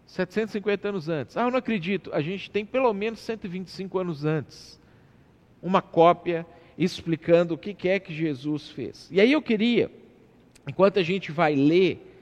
750 0.07 0.89
anos 0.89 1.09
antes. 1.09 1.37
Ah, 1.37 1.43
eu 1.43 1.51
não 1.51 1.59
acredito. 1.59 2.11
A 2.13 2.21
gente 2.21 2.51
tem 2.51 2.65
pelo 2.65 2.93
menos 2.95 3.21
125 3.21 3.99
anos 3.99 4.25
antes 4.25 4.81
uma 5.63 5.83
cópia 5.83 6.47
explicando 6.79 7.55
o 7.55 7.59
que 7.59 7.89
é 7.89 7.99
que 7.99 8.15
Jesus 8.15 8.71
fez. 8.71 9.09
E 9.11 9.21
aí 9.21 9.33
eu 9.33 9.43
queria, 9.43 9.91
enquanto 10.67 10.99
a 10.99 11.03
gente 11.03 11.33
vai 11.33 11.55
ler 11.55 12.15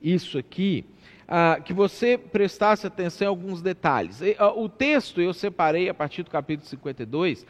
isso 0.00 0.38
aqui, 0.38 0.84
ah, 1.26 1.60
que 1.64 1.72
você 1.72 2.16
prestasse 2.16 2.86
atenção 2.86 3.26
em 3.26 3.28
alguns 3.28 3.60
detalhes. 3.60 4.20
Ah, 4.38 4.52
o 4.52 4.68
texto 4.68 5.20
eu 5.20 5.32
separei 5.32 5.88
a 5.88 5.94
partir 5.94 6.22
do 6.22 6.30
capítulo 6.30 6.68
52 6.68 7.44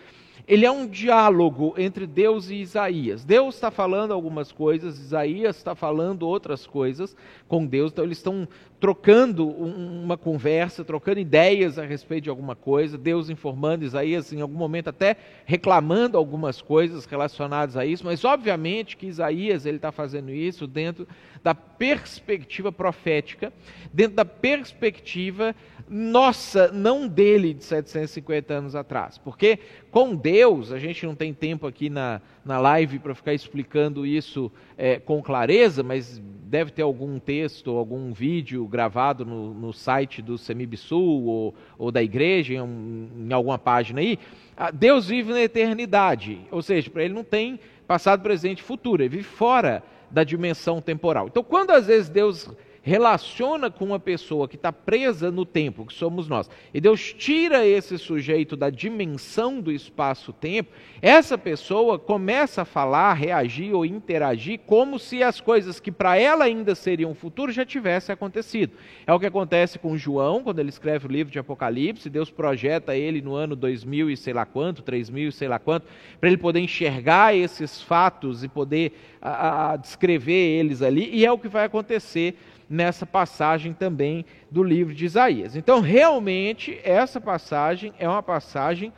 ele 0.46 0.66
é 0.66 0.70
um 0.70 0.86
diálogo 0.86 1.74
entre 1.78 2.06
Deus 2.06 2.50
e 2.50 2.56
Isaías. 2.56 3.24
Deus 3.24 3.54
está 3.54 3.70
falando 3.70 4.12
algumas 4.12 4.50
coisas, 4.50 4.98
Isaías 4.98 5.56
está 5.56 5.74
falando 5.74 6.26
outras 6.26 6.66
coisas 6.66 7.16
com 7.46 7.64
Deus, 7.64 7.92
então 7.92 8.04
eles 8.04 8.18
estão 8.18 8.48
trocando 8.82 9.46
uma 9.46 10.18
conversa, 10.18 10.84
trocando 10.84 11.20
ideias 11.20 11.78
a 11.78 11.84
respeito 11.84 12.24
de 12.24 12.30
alguma 12.30 12.56
coisa, 12.56 12.98
Deus 12.98 13.30
informando 13.30 13.84
Isaías 13.84 14.32
em 14.32 14.40
algum 14.40 14.58
momento 14.58 14.88
até 14.88 15.16
reclamando 15.44 16.18
algumas 16.18 16.60
coisas 16.60 17.04
relacionadas 17.04 17.76
a 17.76 17.86
isso, 17.86 18.04
mas 18.04 18.24
obviamente 18.24 18.96
que 18.96 19.06
Isaías 19.06 19.66
ele 19.66 19.76
está 19.76 19.92
fazendo 19.92 20.32
isso 20.32 20.66
dentro 20.66 21.06
da 21.44 21.54
perspectiva 21.54 22.72
profética, 22.72 23.52
dentro 23.92 24.16
da 24.16 24.24
perspectiva 24.24 25.54
nossa, 25.88 26.72
não 26.72 27.06
dele 27.06 27.54
de 27.54 27.62
750 27.62 28.54
anos 28.54 28.74
atrás. 28.74 29.18
Porque 29.18 29.58
com 29.90 30.16
Deus, 30.16 30.72
a 30.72 30.78
gente 30.78 31.04
não 31.04 31.14
tem 31.14 31.34
tempo 31.34 31.66
aqui 31.66 31.90
na, 31.90 32.20
na 32.44 32.58
live 32.58 32.98
para 32.98 33.14
ficar 33.14 33.34
explicando 33.34 34.06
isso 34.06 34.50
é, 34.76 34.98
com 34.98 35.22
clareza, 35.22 35.82
mas 35.82 36.20
deve 36.52 36.70
ter 36.70 36.82
algum 36.82 37.18
texto, 37.18 37.70
algum 37.70 38.12
vídeo 38.12 38.66
gravado 38.72 39.24
no, 39.24 39.52
no 39.52 39.72
site 39.72 40.22
do 40.22 40.38
Semibsul 40.38 41.24
ou, 41.24 41.54
ou 41.78 41.92
da 41.92 42.02
igreja, 42.02 42.54
em, 42.54 43.08
em 43.28 43.32
alguma 43.32 43.58
página 43.58 44.00
aí. 44.00 44.18
Ah, 44.56 44.70
Deus 44.70 45.06
vive 45.06 45.32
na 45.32 45.42
eternidade, 45.42 46.40
ou 46.50 46.62
seja, 46.62 46.90
para 46.90 47.04
ele 47.04 47.14
não 47.14 47.22
tem 47.22 47.60
passado, 47.86 48.22
presente 48.22 48.60
e 48.60 48.62
futuro, 48.62 49.02
ele 49.02 49.10
vive 49.10 49.24
fora 49.24 49.82
da 50.10 50.24
dimensão 50.24 50.80
temporal. 50.80 51.26
Então, 51.26 51.44
quando 51.44 51.70
às 51.70 51.86
vezes 51.86 52.08
Deus 52.08 52.50
relaciona 52.82 53.70
com 53.70 53.86
uma 53.86 54.00
pessoa 54.00 54.48
que 54.48 54.56
está 54.56 54.72
presa 54.72 55.30
no 55.30 55.46
tempo, 55.46 55.86
que 55.86 55.94
somos 55.94 56.28
nós, 56.28 56.50
e 56.74 56.80
Deus 56.80 57.12
tira 57.12 57.64
esse 57.64 57.96
sujeito 57.96 58.56
da 58.56 58.68
dimensão 58.68 59.60
do 59.60 59.70
espaço-tempo, 59.70 60.72
essa 61.00 61.38
pessoa 61.38 61.98
começa 61.98 62.62
a 62.62 62.64
falar, 62.64 63.14
reagir 63.14 63.72
ou 63.72 63.86
interagir 63.86 64.60
como 64.66 64.98
se 64.98 65.22
as 65.22 65.40
coisas 65.40 65.78
que 65.78 65.92
para 65.92 66.16
ela 66.16 66.44
ainda 66.44 66.74
seriam 66.74 67.14
futuro 67.14 67.52
já 67.52 67.64
tivessem 67.64 68.12
acontecido. 68.12 68.72
É 69.06 69.12
o 69.12 69.20
que 69.20 69.26
acontece 69.26 69.78
com 69.78 69.96
João, 69.96 70.42
quando 70.42 70.58
ele 70.58 70.68
escreve 70.68 71.06
o 71.06 71.10
livro 71.10 71.32
de 71.32 71.38
Apocalipse, 71.38 72.10
Deus 72.10 72.30
projeta 72.30 72.96
ele 72.96 73.22
no 73.22 73.34
ano 73.34 73.54
2000 73.54 74.10
e 74.10 74.16
sei 74.16 74.32
lá 74.32 74.44
quanto, 74.44 74.82
3000 74.82 75.28
e 75.28 75.32
sei 75.32 75.46
lá 75.46 75.58
quanto, 75.58 75.86
para 76.18 76.28
ele 76.28 76.38
poder 76.38 76.60
enxergar 76.60 77.34
esses 77.34 77.80
fatos 77.80 78.42
e 78.42 78.48
poder 78.48 78.92
a, 79.20 79.72
a, 79.72 79.76
descrever 79.76 80.58
eles 80.58 80.82
ali, 80.82 81.08
e 81.12 81.24
é 81.24 81.30
o 81.30 81.38
que 81.38 81.46
vai 81.46 81.64
acontecer 81.64 82.36
nessa 82.68 83.04
passagem 83.04 83.72
também 83.72 84.24
do 84.50 84.62
livro 84.62 84.94
de 84.94 85.04
Isaías. 85.04 85.56
Então, 85.56 85.80
realmente, 85.80 86.78
essa 86.82 87.20
passagem 87.20 87.92
é 87.98 88.08
uma 88.08 88.22
passagem 88.22 88.92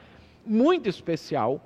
muito 0.46 0.88
especial, 0.88 1.60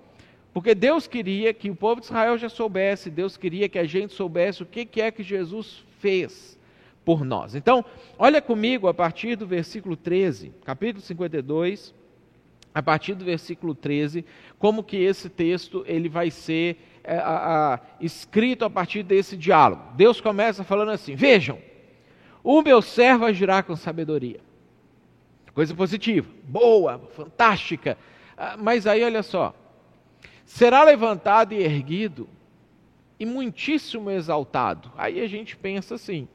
porque 0.52 0.75
Deus 0.75 1.07
queria 1.07 1.52
que 1.52 1.71
o 1.71 1.76
povo 1.76 2.00
de 2.00 2.07
Israel 2.07 2.38
já 2.38 2.49
soubesse, 2.49 3.11
Deus 3.11 3.37
queria 3.37 3.69
que 3.69 3.78
a 3.78 3.85
gente 3.85 4.14
soubesse 4.14 4.62
o 4.62 4.67
que 4.67 5.00
é 5.00 5.11
que 5.11 5.23
Jesus 5.23 5.85
fez 5.99 6.59
por 7.05 7.25
nós. 7.25 7.55
Então, 7.55 7.85
olha 8.19 8.40
comigo 8.40 8.87
a 8.87 8.95
partir 8.95 9.37
do 9.37 9.47
versículo 9.47 9.97
13, 9.97 10.52
capítulo 10.64 11.02
52, 11.02 11.95
a 12.75 12.83
partir 12.83 13.14
do 13.14 13.25
versículo 13.25 13.75
13, 13.75 14.25
como 14.59 14.85
que 14.85 14.97
esse 14.97 15.28
texto 15.28 15.85
ele 15.87 16.09
vai 16.09 16.31
ser 16.31 16.76
é, 17.02 17.17
a, 17.17 17.75
a, 17.75 17.81
escrito 18.00 18.64
a 18.64 18.71
partir 18.71 19.02
desse 19.02 19.37
diálogo. 19.37 19.83
Deus 19.97 20.21
começa 20.21 20.62
falando 20.62 20.90
assim: 20.90 21.14
Vejam, 21.14 21.59
o 22.42 22.62
meu 22.62 22.80
servo 22.80 23.25
agirá 23.25 23.62
com 23.62 23.76
sabedoria. 23.76 24.40
Coisa 25.54 25.75
positiva, 25.75 26.28
boa, 26.45 26.99
fantástica. 27.14 27.99
Ah, 28.37 28.57
mas 28.57 28.87
aí 28.87 29.02
olha 29.02 29.23
só: 29.23 29.54
será 30.45 30.85
levantado 30.85 31.52
e 31.52 31.62
erguido 31.62 32.28
e 33.18 33.26
muitíssimo 33.26 34.11
exaltado. 34.11 34.92
Aí 34.97 35.21
a 35.21 35.26
gente 35.26 35.57
pensa 35.57 35.97
assim: 35.97 36.28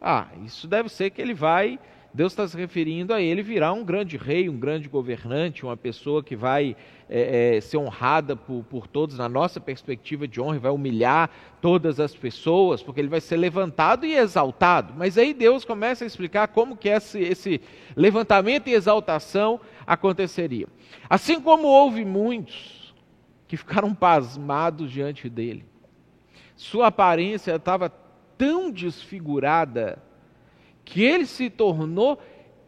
ah, 0.00 0.28
isso 0.44 0.68
deve 0.68 0.88
ser 0.88 1.10
que 1.10 1.20
ele 1.20 1.34
vai 1.34 1.78
Deus 2.18 2.32
está 2.32 2.48
se 2.48 2.56
referindo 2.56 3.14
a 3.14 3.22
ele 3.22 3.44
virar 3.44 3.72
um 3.72 3.84
grande 3.84 4.16
rei, 4.16 4.48
um 4.48 4.58
grande 4.58 4.88
governante, 4.88 5.64
uma 5.64 5.76
pessoa 5.76 6.20
que 6.20 6.34
vai 6.34 6.74
é, 7.08 7.58
é, 7.58 7.60
ser 7.60 7.76
honrada 7.76 8.34
por, 8.34 8.64
por 8.64 8.88
todos, 8.88 9.16
na 9.16 9.28
nossa 9.28 9.60
perspectiva 9.60 10.26
de 10.26 10.40
honra, 10.40 10.58
vai 10.58 10.72
humilhar 10.72 11.30
todas 11.60 12.00
as 12.00 12.16
pessoas, 12.16 12.82
porque 12.82 13.00
ele 13.00 13.08
vai 13.08 13.20
ser 13.20 13.36
levantado 13.36 14.04
e 14.04 14.16
exaltado. 14.16 14.94
Mas 14.96 15.16
aí 15.16 15.32
Deus 15.32 15.64
começa 15.64 16.02
a 16.02 16.08
explicar 16.08 16.48
como 16.48 16.76
que 16.76 16.88
esse, 16.88 17.20
esse 17.20 17.60
levantamento 17.94 18.66
e 18.66 18.74
exaltação 18.74 19.60
aconteceria. 19.86 20.66
Assim 21.08 21.40
como 21.40 21.68
houve 21.68 22.04
muitos 22.04 22.92
que 23.46 23.56
ficaram 23.56 23.94
pasmados 23.94 24.90
diante 24.90 25.28
dele, 25.28 25.64
sua 26.56 26.88
aparência 26.88 27.54
estava 27.54 27.88
tão 28.36 28.72
desfigurada 28.72 30.02
que 30.88 31.02
ele 31.02 31.26
se 31.26 31.50
tornou 31.50 32.18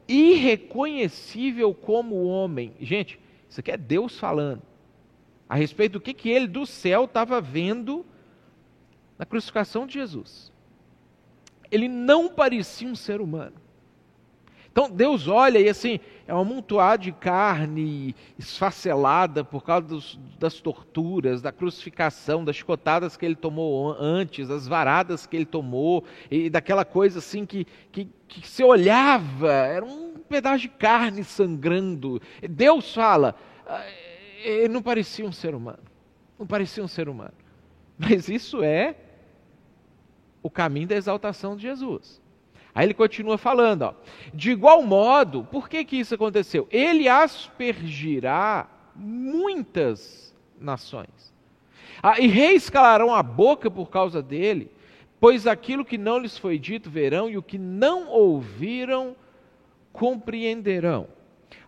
irreconhecível 0.06 1.72
como 1.72 2.26
homem. 2.26 2.74
Gente, 2.78 3.18
isso 3.48 3.60
aqui 3.60 3.70
é 3.70 3.78
Deus 3.78 4.18
falando 4.18 4.62
a 5.48 5.54
respeito 5.54 5.94
do 5.94 6.00
que, 6.00 6.12
que 6.12 6.28
ele 6.28 6.46
do 6.46 6.66
céu 6.66 7.06
estava 7.06 7.40
vendo 7.40 8.04
na 9.18 9.24
crucificação 9.24 9.86
de 9.86 9.94
Jesus. 9.94 10.52
Ele 11.70 11.88
não 11.88 12.28
parecia 12.28 12.86
um 12.86 12.94
ser 12.94 13.20
humano. 13.20 13.56
Então 14.72 14.88
Deus 14.88 15.26
olha 15.26 15.58
e 15.58 15.68
assim, 15.68 15.98
é 16.26 16.34
um 16.34 16.38
amontoado 16.38 17.02
de 17.02 17.12
carne 17.12 18.14
esfacelada 18.38 19.44
por 19.44 19.64
causa 19.64 19.88
dos, 19.88 20.18
das 20.38 20.60
torturas, 20.60 21.42
da 21.42 21.50
crucificação, 21.50 22.44
das 22.44 22.54
chicotadas 22.54 23.16
que 23.16 23.26
ele 23.26 23.34
tomou 23.34 23.92
antes, 23.98 24.46
das 24.46 24.68
varadas 24.68 25.26
que 25.26 25.36
ele 25.36 25.44
tomou, 25.44 26.04
e 26.30 26.48
daquela 26.48 26.84
coisa 26.84 27.18
assim 27.18 27.44
que, 27.44 27.66
que, 27.90 28.08
que 28.28 28.46
se 28.46 28.62
olhava, 28.62 29.52
era 29.52 29.84
um 29.84 30.14
pedaço 30.28 30.60
de 30.60 30.68
carne 30.68 31.24
sangrando. 31.24 32.22
Deus 32.48 32.94
fala, 32.94 33.34
ah, 33.66 33.84
ele 34.44 34.68
não 34.68 34.82
parecia 34.82 35.26
um 35.26 35.32
ser 35.32 35.52
humano, 35.52 35.82
não 36.38 36.46
parecia 36.46 36.82
um 36.82 36.88
ser 36.88 37.08
humano. 37.08 37.34
Mas 37.98 38.28
isso 38.28 38.62
é 38.62 38.94
o 40.42 40.48
caminho 40.48 40.86
da 40.86 40.94
exaltação 40.94 41.56
de 41.56 41.62
Jesus. 41.62 42.22
Aí 42.74 42.86
ele 42.86 42.94
continua 42.94 43.36
falando, 43.36 43.82
ó, 43.82 43.94
de 44.32 44.50
igual 44.50 44.82
modo, 44.82 45.44
por 45.44 45.68
que, 45.68 45.84
que 45.84 45.96
isso 45.96 46.14
aconteceu? 46.14 46.68
Ele 46.70 47.08
aspergirá 47.08 48.68
muitas 48.94 50.34
nações. 50.58 51.32
Ah, 52.02 52.20
e 52.20 52.26
reis 52.26 52.70
calarão 52.70 53.14
a 53.14 53.22
boca 53.22 53.70
por 53.70 53.90
causa 53.90 54.22
dele, 54.22 54.70
pois 55.18 55.46
aquilo 55.46 55.84
que 55.84 55.98
não 55.98 56.18
lhes 56.18 56.38
foi 56.38 56.58
dito 56.58 56.88
verão, 56.88 57.28
e 57.28 57.36
o 57.36 57.42
que 57.42 57.58
não 57.58 58.08
ouviram 58.08 59.16
compreenderão. 59.92 61.08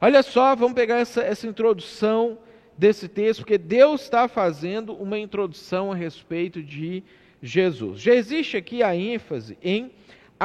Olha 0.00 0.22
só, 0.22 0.54
vamos 0.54 0.74
pegar 0.74 0.98
essa, 0.98 1.20
essa 1.22 1.46
introdução 1.46 2.38
desse 2.78 3.08
texto, 3.08 3.40
porque 3.40 3.58
Deus 3.58 4.02
está 4.02 4.26
fazendo 4.28 4.94
uma 4.94 5.18
introdução 5.18 5.92
a 5.92 5.94
respeito 5.94 6.62
de 6.62 7.02
Jesus. 7.42 8.00
Já 8.00 8.14
existe 8.14 8.56
aqui 8.56 8.82
a 8.82 8.96
ênfase 8.96 9.58
em 9.62 9.90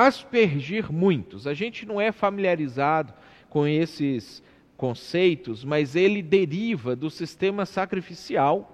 aspergir 0.05 0.91
muitos. 0.91 1.47
A 1.47 1.53
gente 1.53 1.85
não 1.85 1.99
é 1.99 2.11
familiarizado 2.11 3.13
com 3.49 3.65
esses 3.65 4.43
conceitos, 4.75 5.63
mas 5.63 5.95
ele 5.95 6.21
deriva 6.21 6.95
do 6.95 7.09
sistema 7.09 7.65
sacrificial 7.65 8.73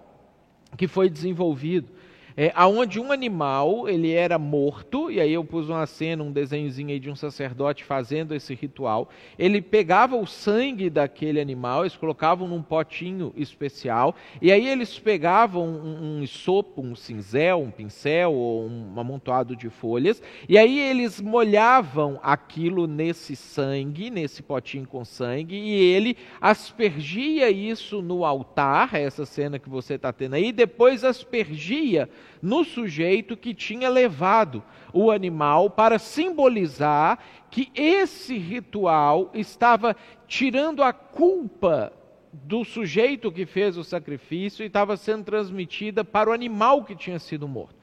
que 0.77 0.87
foi 0.87 1.09
desenvolvido 1.09 1.91
é, 2.35 2.51
aonde 2.55 2.99
um 2.99 3.11
animal 3.11 3.87
ele 3.87 4.11
era 4.11 4.37
morto, 4.39 5.11
e 5.11 5.19
aí 5.19 5.33
eu 5.33 5.43
pus 5.43 5.69
uma 5.69 5.85
cena, 5.85 6.23
um 6.23 6.31
desenhozinho 6.31 6.89
aí 6.89 6.99
de 6.99 7.09
um 7.09 7.15
sacerdote 7.15 7.83
fazendo 7.83 8.33
esse 8.33 8.53
ritual. 8.53 9.09
Ele 9.37 9.61
pegava 9.61 10.15
o 10.15 10.25
sangue 10.25 10.89
daquele 10.89 11.39
animal, 11.39 11.83
eles 11.83 11.95
colocavam 11.95 12.47
num 12.47 12.61
potinho 12.61 13.33
especial, 13.35 14.15
e 14.41 14.51
aí 14.51 14.67
eles 14.67 14.97
pegavam 14.97 15.67
um, 15.67 16.21
um 16.21 16.27
sopo, 16.27 16.81
um 16.81 16.95
cinzel, 16.95 17.61
um 17.61 17.71
pincel 17.71 18.33
ou 18.33 18.67
um 18.67 18.99
amontoado 18.99 19.55
de 19.55 19.69
folhas, 19.69 20.21
e 20.47 20.57
aí 20.57 20.79
eles 20.79 21.21
molhavam 21.21 22.19
aquilo 22.23 22.87
nesse 22.87 23.35
sangue, 23.35 24.09
nesse 24.09 24.41
potinho 24.41 24.87
com 24.87 25.05
sangue, 25.05 25.55
e 25.55 25.73
ele 25.73 26.17
aspergia 26.41 27.49
isso 27.49 28.01
no 28.01 28.25
altar, 28.25 28.95
essa 28.95 29.25
cena 29.25 29.59
que 29.59 29.69
você 29.69 29.95
está 29.95 30.11
tendo 30.11 30.33
aí, 30.35 30.51
depois 30.51 31.03
aspergia 31.03 32.09
no 32.41 32.63
sujeito 32.63 33.37
que 33.37 33.53
tinha 33.53 33.89
levado 33.89 34.63
o 34.91 35.11
animal 35.11 35.69
para 35.69 35.97
simbolizar 35.97 37.19
que 37.49 37.71
esse 37.75 38.37
ritual 38.37 39.31
estava 39.33 39.95
tirando 40.27 40.83
a 40.83 40.91
culpa 40.93 41.93
do 42.31 42.65
sujeito 42.65 43.31
que 43.31 43.45
fez 43.45 43.77
o 43.77 43.83
sacrifício 43.83 44.63
e 44.63 44.67
estava 44.67 44.97
sendo 44.97 45.23
transmitida 45.23 46.03
para 46.03 46.29
o 46.29 46.33
animal 46.33 46.83
que 46.83 46.95
tinha 46.95 47.19
sido 47.19 47.47
morto. 47.47 47.75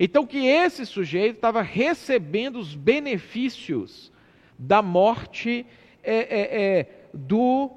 Então, 0.00 0.26
que 0.26 0.46
esse 0.46 0.86
sujeito 0.86 1.36
estava 1.36 1.60
recebendo 1.60 2.58
os 2.58 2.74
benefícios 2.74 4.12
da 4.58 4.80
morte 4.80 5.66
é, 6.02 6.16
é, 6.16 6.78
é, 6.78 6.86
do, 7.12 7.70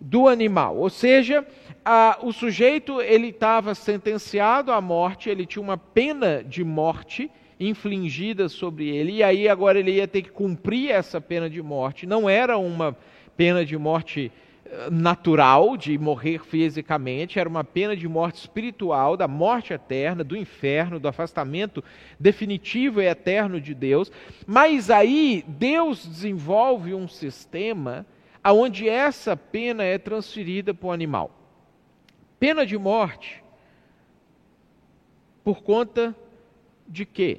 do 0.00 0.28
animal. 0.28 0.76
Ou 0.76 0.90
seja, 0.90 1.46
a, 1.84 2.18
o 2.22 2.32
sujeito 2.32 3.00
ele 3.00 3.28
estava 3.28 3.74
sentenciado 3.74 4.72
à 4.72 4.80
morte, 4.80 5.28
ele 5.28 5.46
tinha 5.46 5.62
uma 5.62 5.76
pena 5.76 6.42
de 6.42 6.62
morte 6.62 7.30
infligida 7.58 8.48
sobre 8.48 8.88
ele, 8.88 9.12
e 9.12 9.22
aí 9.22 9.48
agora 9.48 9.78
ele 9.78 9.92
ia 9.92 10.08
ter 10.08 10.22
que 10.22 10.30
cumprir 10.30 10.90
essa 10.90 11.20
pena 11.20 11.48
de 11.48 11.62
morte. 11.62 12.06
Não 12.06 12.28
era 12.28 12.56
uma 12.56 12.96
pena 13.36 13.64
de 13.64 13.76
morte 13.78 14.32
eh, 14.64 14.90
natural, 14.90 15.76
de 15.76 15.96
morrer 15.96 16.44
fisicamente, 16.44 17.38
era 17.38 17.48
uma 17.48 17.62
pena 17.62 17.96
de 17.96 18.08
morte 18.08 18.36
espiritual, 18.36 19.16
da 19.16 19.28
morte 19.28 19.72
eterna, 19.72 20.24
do 20.24 20.36
inferno, 20.36 20.98
do 20.98 21.08
afastamento 21.08 21.82
definitivo 22.18 23.00
e 23.00 23.06
eterno 23.06 23.60
de 23.60 23.74
Deus. 23.74 24.10
Mas 24.46 24.90
aí 24.90 25.44
Deus 25.46 26.06
desenvolve 26.06 26.94
um 26.94 27.06
sistema 27.06 28.04
onde 28.44 28.88
essa 28.88 29.36
pena 29.36 29.84
é 29.84 29.98
transferida 29.98 30.74
para 30.74 30.88
o 30.88 30.92
animal 30.92 31.41
pena 32.42 32.66
de 32.66 32.76
morte 32.76 33.40
por 35.44 35.62
conta 35.62 36.12
de 36.88 37.06
quê? 37.06 37.38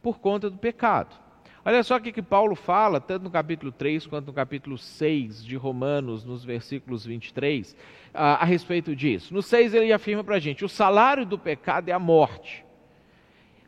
Por 0.00 0.20
conta 0.20 0.48
do 0.48 0.56
pecado. 0.56 1.16
Olha 1.64 1.82
só 1.82 1.96
o 1.96 2.00
que, 2.00 2.12
que 2.12 2.22
Paulo 2.22 2.54
fala, 2.54 3.00
tanto 3.00 3.24
no 3.24 3.30
capítulo 3.30 3.72
3 3.72 4.06
quanto 4.06 4.28
no 4.28 4.32
capítulo 4.32 4.78
6 4.78 5.44
de 5.44 5.56
Romanos, 5.56 6.24
nos 6.24 6.44
versículos 6.44 7.04
23, 7.04 7.76
a, 8.14 8.34
a 8.34 8.44
respeito 8.44 8.94
disso. 8.94 9.34
No 9.34 9.42
6 9.42 9.74
ele 9.74 9.92
afirma 9.92 10.22
para 10.22 10.36
a 10.36 10.40
gente: 10.40 10.64
o 10.64 10.68
salário 10.68 11.26
do 11.26 11.36
pecado 11.36 11.88
é 11.88 11.92
a 11.92 11.98
morte. 11.98 12.64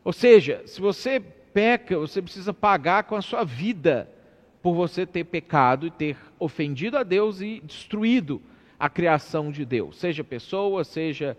Ou 0.01 0.13
seja, 0.13 0.63
se 0.65 0.79
você 0.79 1.19
peca, 1.19 1.99
você 1.99 2.21
precisa 2.21 2.53
pagar 2.53 3.03
com 3.03 3.17
a 3.17 3.21
sua 3.21 3.43
vida 3.43 4.09
por 4.61 4.75
você 4.75 5.05
ter 5.05 5.25
pecado 5.25 5.87
e 5.87 5.91
ter 5.91 6.15
ofendido 6.39 6.97
a 6.97 7.03
Deus 7.03 7.41
e 7.41 7.59
destruído 7.65 8.41
a 8.81 8.89
criação 8.89 9.51
de 9.51 9.63
Deus, 9.63 9.99
seja 9.99 10.23
pessoa, 10.23 10.83
seja 10.83 11.37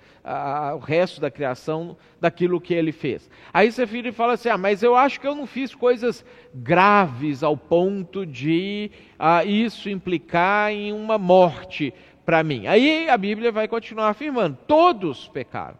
o 0.77 0.79
resto 0.79 1.21
da 1.21 1.29
criação, 1.29 1.97
daquilo 2.21 2.61
que 2.61 2.73
ele 2.73 2.93
fez. 2.93 3.29
Aí 3.53 3.73
você 3.73 3.85
vira 3.85 4.11
e 4.11 4.13
fala 4.13 4.35
assim: 4.35 4.49
ah, 4.49 4.57
mas 4.57 4.81
eu 4.81 4.95
acho 4.95 5.21
que 5.21 5.27
eu 5.27 5.35
não 5.35 5.45
fiz 5.45 5.75
coisas 5.75 6.25
graves 6.55 7.43
ao 7.43 7.57
ponto 7.57 8.25
de 8.25 8.93
ah, 9.19 9.45
isso 9.45 9.91
implicar 9.91 10.71
em 10.71 10.93
uma 10.93 11.19
morte 11.19 11.93
para 12.25 12.45
mim. 12.45 12.69
Aí 12.69 13.09
a 13.09 13.19
Bíblia 13.19 13.51
vai 13.51 13.67
continuar 13.67 14.11
afirmando: 14.11 14.57
todos 14.69 15.27
pecaram 15.27 15.79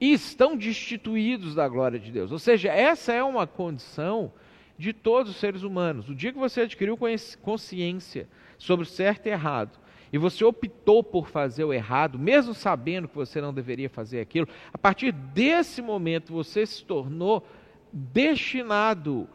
e 0.00 0.14
estão 0.14 0.56
destituídos 0.56 1.54
da 1.54 1.68
glória 1.68 1.98
de 1.98 2.10
Deus. 2.10 2.32
Ou 2.32 2.38
seja, 2.38 2.72
essa 2.72 3.12
é 3.12 3.22
uma 3.22 3.46
condição 3.46 4.32
de 4.78 4.94
todos 4.94 5.32
os 5.32 5.38
seres 5.38 5.62
humanos. 5.62 6.08
O 6.08 6.14
dia 6.14 6.32
que 6.32 6.38
você 6.38 6.62
adquiriu 6.62 6.98
consciência 7.42 8.26
sobre 8.56 8.86
certo 8.86 9.26
e 9.26 9.30
errado, 9.30 9.78
e 10.12 10.18
você 10.18 10.44
optou 10.44 11.02
por 11.02 11.28
fazer 11.28 11.64
o 11.64 11.72
errado, 11.72 12.18
mesmo 12.18 12.54
sabendo 12.54 13.08
que 13.08 13.16
você 13.16 13.40
não 13.40 13.52
deveria 13.52 13.90
fazer 13.90 14.20
aquilo, 14.20 14.48
a 14.72 14.78
partir 14.78 15.12
desse 15.12 15.82
momento 15.82 16.32
você 16.32 16.64
se 16.64 16.84
tornou 16.84 17.46
destinado 17.92 19.28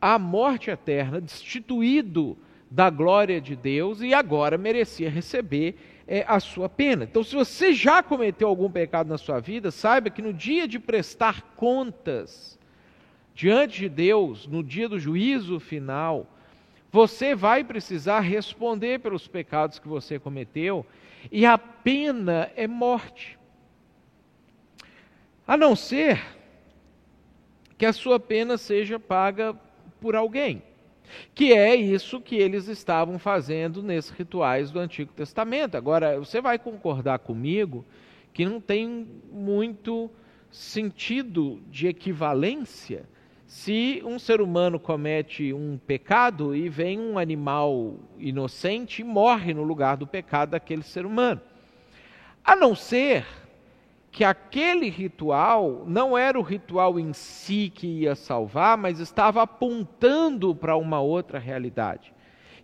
à 0.00 0.18
morte 0.18 0.70
eterna, 0.70 1.20
destituído 1.20 2.36
da 2.70 2.90
glória 2.90 3.40
de 3.40 3.56
Deus 3.56 4.00
e 4.00 4.12
agora 4.12 4.58
merecia 4.58 5.08
receber 5.08 5.76
é, 6.06 6.24
a 6.26 6.38
sua 6.40 6.68
pena. 6.68 7.04
Então, 7.04 7.22
se 7.22 7.34
você 7.34 7.72
já 7.72 8.02
cometeu 8.02 8.48
algum 8.48 8.70
pecado 8.70 9.08
na 9.08 9.18
sua 9.18 9.40
vida, 9.40 9.70
saiba 9.70 10.10
que 10.10 10.22
no 10.22 10.32
dia 10.32 10.68
de 10.68 10.78
prestar 10.78 11.42
contas 11.56 12.58
diante 13.34 13.80
de 13.80 13.88
Deus, 13.88 14.46
no 14.46 14.62
dia 14.62 14.88
do 14.88 14.98
juízo 14.98 15.60
final, 15.60 16.26
você 16.90 17.34
vai 17.34 17.62
precisar 17.62 18.20
responder 18.20 19.00
pelos 19.00 19.28
pecados 19.28 19.78
que 19.78 19.88
você 19.88 20.18
cometeu, 20.18 20.86
e 21.30 21.44
a 21.44 21.58
pena 21.58 22.50
é 22.56 22.66
morte. 22.66 23.38
A 25.46 25.56
não 25.56 25.74
ser 25.74 26.22
que 27.76 27.86
a 27.86 27.92
sua 27.92 28.18
pena 28.18 28.56
seja 28.58 28.98
paga 28.98 29.54
por 30.00 30.16
alguém. 30.16 30.62
Que 31.34 31.54
é 31.54 31.74
isso 31.74 32.20
que 32.20 32.36
eles 32.36 32.68
estavam 32.68 33.18
fazendo 33.18 33.82
nesses 33.82 34.10
rituais 34.10 34.70
do 34.70 34.78
Antigo 34.78 35.12
Testamento. 35.12 35.76
Agora, 35.76 36.18
você 36.18 36.40
vai 36.40 36.58
concordar 36.58 37.20
comigo 37.20 37.84
que 38.32 38.44
não 38.44 38.60
tem 38.60 39.08
muito 39.32 40.10
sentido 40.50 41.62
de 41.70 41.86
equivalência 41.88 43.08
se 43.48 44.02
um 44.04 44.18
ser 44.18 44.42
humano 44.42 44.78
comete 44.78 45.54
um 45.54 45.78
pecado 45.78 46.54
e 46.54 46.68
vem 46.68 47.00
um 47.00 47.18
animal 47.18 47.94
inocente 48.18 49.00
e 49.00 49.04
morre 49.04 49.54
no 49.54 49.62
lugar 49.62 49.96
do 49.96 50.06
pecado 50.06 50.50
daquele 50.50 50.82
ser 50.82 51.06
humano. 51.06 51.40
A 52.44 52.54
não 52.54 52.74
ser 52.74 53.24
que 54.12 54.22
aquele 54.22 54.90
ritual 54.90 55.84
não 55.86 56.16
era 56.16 56.38
o 56.38 56.42
ritual 56.42 57.00
em 57.00 57.14
si 57.14 57.72
que 57.74 57.86
ia 57.86 58.14
salvar, 58.14 58.76
mas 58.76 59.00
estava 59.00 59.40
apontando 59.40 60.54
para 60.54 60.76
uma 60.76 61.00
outra 61.00 61.38
realidade, 61.38 62.12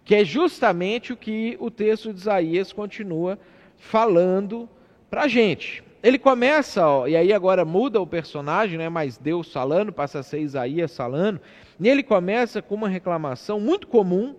que 0.05 0.14
é 0.14 0.23
justamente 0.23 1.14
o 1.14 1.16
que 1.16 1.57
o 1.61 1.70
texto 1.70 2.12
de 2.12 2.20
Isaías 2.20 2.75
continua 2.75 3.38
falando 3.79 4.68
para 5.09 5.23
a 5.23 5.29
gente. 5.29 5.83
Ele 6.05 6.19
começa, 6.19 6.87
ó, 6.87 7.07
e 7.07 7.17
aí 7.17 7.33
agora 7.33 7.64
muda 7.64 7.99
o 7.99 8.07
personagem, 8.07 8.77
não 8.77 8.85
é 8.85 8.90
mais 8.90 9.17
Deus 9.17 9.51
falando, 9.51 9.90
passa 9.90 10.19
a 10.19 10.23
ser 10.23 10.38
Isaías 10.38 10.95
falando, 10.95 11.40
e 11.81 11.88
ele 11.88 12.03
começa 12.03 12.61
com 12.61 12.75
uma 12.75 12.90
reclamação 12.90 13.59
muito 13.59 13.87
comum 13.87 14.37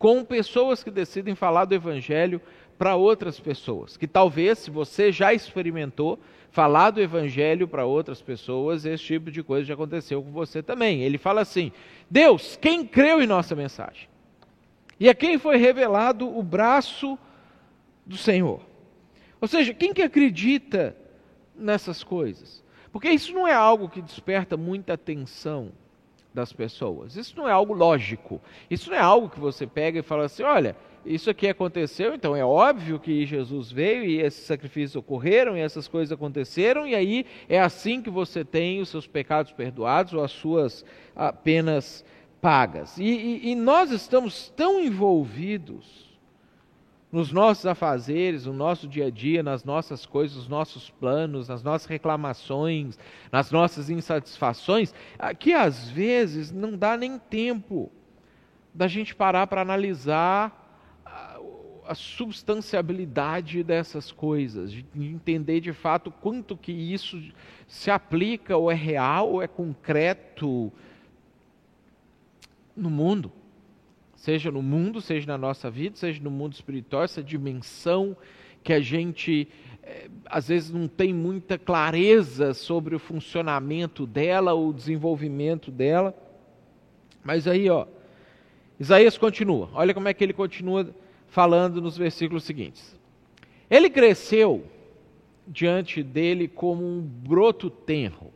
com 0.00 0.24
pessoas 0.24 0.82
que 0.82 0.90
decidem 0.90 1.36
falar 1.36 1.64
do 1.64 1.76
Evangelho 1.76 2.40
para 2.76 2.96
outras 2.96 3.38
pessoas. 3.38 3.96
Que 3.96 4.08
talvez, 4.08 4.58
se 4.58 4.68
você 4.68 5.12
já 5.12 5.32
experimentou 5.32 6.18
falar 6.50 6.90
do 6.90 7.00
Evangelho 7.00 7.68
para 7.68 7.86
outras 7.86 8.20
pessoas, 8.20 8.84
esse 8.84 9.04
tipo 9.04 9.30
de 9.30 9.44
coisa 9.44 9.64
já 9.64 9.74
aconteceu 9.74 10.20
com 10.24 10.32
você 10.32 10.60
também. 10.60 11.04
Ele 11.04 11.18
fala 11.18 11.42
assim: 11.42 11.70
Deus, 12.10 12.58
quem 12.60 12.84
creu 12.84 13.22
em 13.22 13.28
nossa 13.28 13.54
mensagem? 13.54 14.08
E 14.98 15.08
a 15.08 15.14
quem 15.14 15.38
foi 15.38 15.56
revelado 15.56 16.36
o 16.36 16.42
braço 16.42 17.16
do 18.04 18.16
Senhor? 18.16 18.71
Ou 19.42 19.48
seja, 19.48 19.74
quem 19.74 19.92
que 19.92 20.02
acredita 20.02 20.96
nessas 21.56 22.04
coisas? 22.04 22.62
Porque 22.92 23.10
isso 23.10 23.34
não 23.34 23.46
é 23.46 23.52
algo 23.52 23.88
que 23.88 24.00
desperta 24.00 24.56
muita 24.56 24.92
atenção 24.92 25.72
das 26.32 26.52
pessoas. 26.52 27.16
Isso 27.16 27.36
não 27.36 27.48
é 27.48 27.52
algo 27.52 27.74
lógico. 27.74 28.40
Isso 28.70 28.88
não 28.88 28.96
é 28.96 29.00
algo 29.00 29.28
que 29.28 29.40
você 29.40 29.66
pega 29.66 29.98
e 29.98 30.02
fala 30.02 30.26
assim: 30.26 30.44
olha, 30.44 30.76
isso 31.04 31.28
aqui 31.28 31.48
aconteceu, 31.48 32.14
então 32.14 32.36
é 32.36 32.44
óbvio 32.44 33.00
que 33.00 33.26
Jesus 33.26 33.72
veio 33.72 34.04
e 34.04 34.20
esses 34.20 34.46
sacrifícios 34.46 34.94
ocorreram 34.94 35.56
e 35.56 35.60
essas 35.60 35.88
coisas 35.88 36.12
aconteceram, 36.12 36.86
e 36.86 36.94
aí 36.94 37.26
é 37.48 37.60
assim 37.60 38.00
que 38.00 38.10
você 38.10 38.44
tem 38.44 38.80
os 38.80 38.90
seus 38.90 39.08
pecados 39.08 39.50
perdoados 39.50 40.14
ou 40.14 40.22
as 40.22 40.30
suas 40.30 40.84
penas 41.42 42.04
pagas. 42.40 42.96
E, 42.96 43.04
e, 43.04 43.50
e 43.50 43.54
nós 43.56 43.90
estamos 43.90 44.50
tão 44.50 44.80
envolvidos 44.80 46.01
nos 47.12 47.30
nossos 47.30 47.66
afazeres, 47.66 48.46
no 48.46 48.54
nosso 48.54 48.88
dia 48.88 49.06
a 49.06 49.10
dia, 49.10 49.42
nas 49.42 49.64
nossas 49.64 50.06
coisas, 50.06 50.34
nos 50.38 50.48
nossos 50.48 50.88
planos, 50.88 51.46
nas 51.46 51.62
nossas 51.62 51.86
reclamações, 51.86 52.98
nas 53.30 53.52
nossas 53.52 53.90
insatisfações, 53.90 54.94
que 55.38 55.52
às 55.52 55.90
vezes 55.90 56.50
não 56.50 56.74
dá 56.74 56.96
nem 56.96 57.18
tempo 57.18 57.92
da 58.72 58.88
gente 58.88 59.14
parar 59.14 59.46
para 59.46 59.60
analisar 59.60 60.58
a 61.86 61.94
substanciabilidade 61.94 63.62
dessas 63.62 64.10
coisas, 64.10 64.72
de 64.72 64.86
entender 64.94 65.60
de 65.60 65.74
fato 65.74 66.10
quanto 66.10 66.56
que 66.56 66.72
isso 66.72 67.20
se 67.66 67.90
aplica 67.90 68.56
ou 68.56 68.70
é 68.70 68.74
real 68.74 69.32
ou 69.32 69.42
é 69.42 69.46
concreto 69.46 70.72
no 72.74 72.88
mundo 72.88 73.30
seja 74.22 74.52
no 74.52 74.62
mundo, 74.62 75.00
seja 75.00 75.26
na 75.26 75.36
nossa 75.36 75.68
vida, 75.68 75.96
seja 75.96 76.22
no 76.22 76.30
mundo 76.30 76.52
espiritual, 76.52 77.02
essa 77.02 77.20
dimensão 77.20 78.16
que 78.62 78.72
a 78.72 78.78
gente 78.78 79.48
é, 79.82 80.08
às 80.26 80.46
vezes 80.46 80.70
não 80.70 80.86
tem 80.86 81.12
muita 81.12 81.58
clareza 81.58 82.54
sobre 82.54 82.94
o 82.94 83.00
funcionamento 83.00 84.06
dela, 84.06 84.54
o 84.54 84.72
desenvolvimento 84.72 85.72
dela. 85.72 86.14
Mas 87.24 87.48
aí, 87.48 87.68
ó, 87.68 87.84
Isaías 88.78 89.18
continua. 89.18 89.68
Olha 89.74 89.92
como 89.92 90.06
é 90.06 90.14
que 90.14 90.22
ele 90.22 90.32
continua 90.32 90.94
falando 91.26 91.82
nos 91.82 91.98
versículos 91.98 92.44
seguintes. 92.44 92.96
Ele 93.68 93.90
cresceu 93.90 94.64
diante 95.48 96.00
dele 96.00 96.46
como 96.46 96.84
um 96.84 97.00
broto 97.02 97.68
tenro 97.68 98.32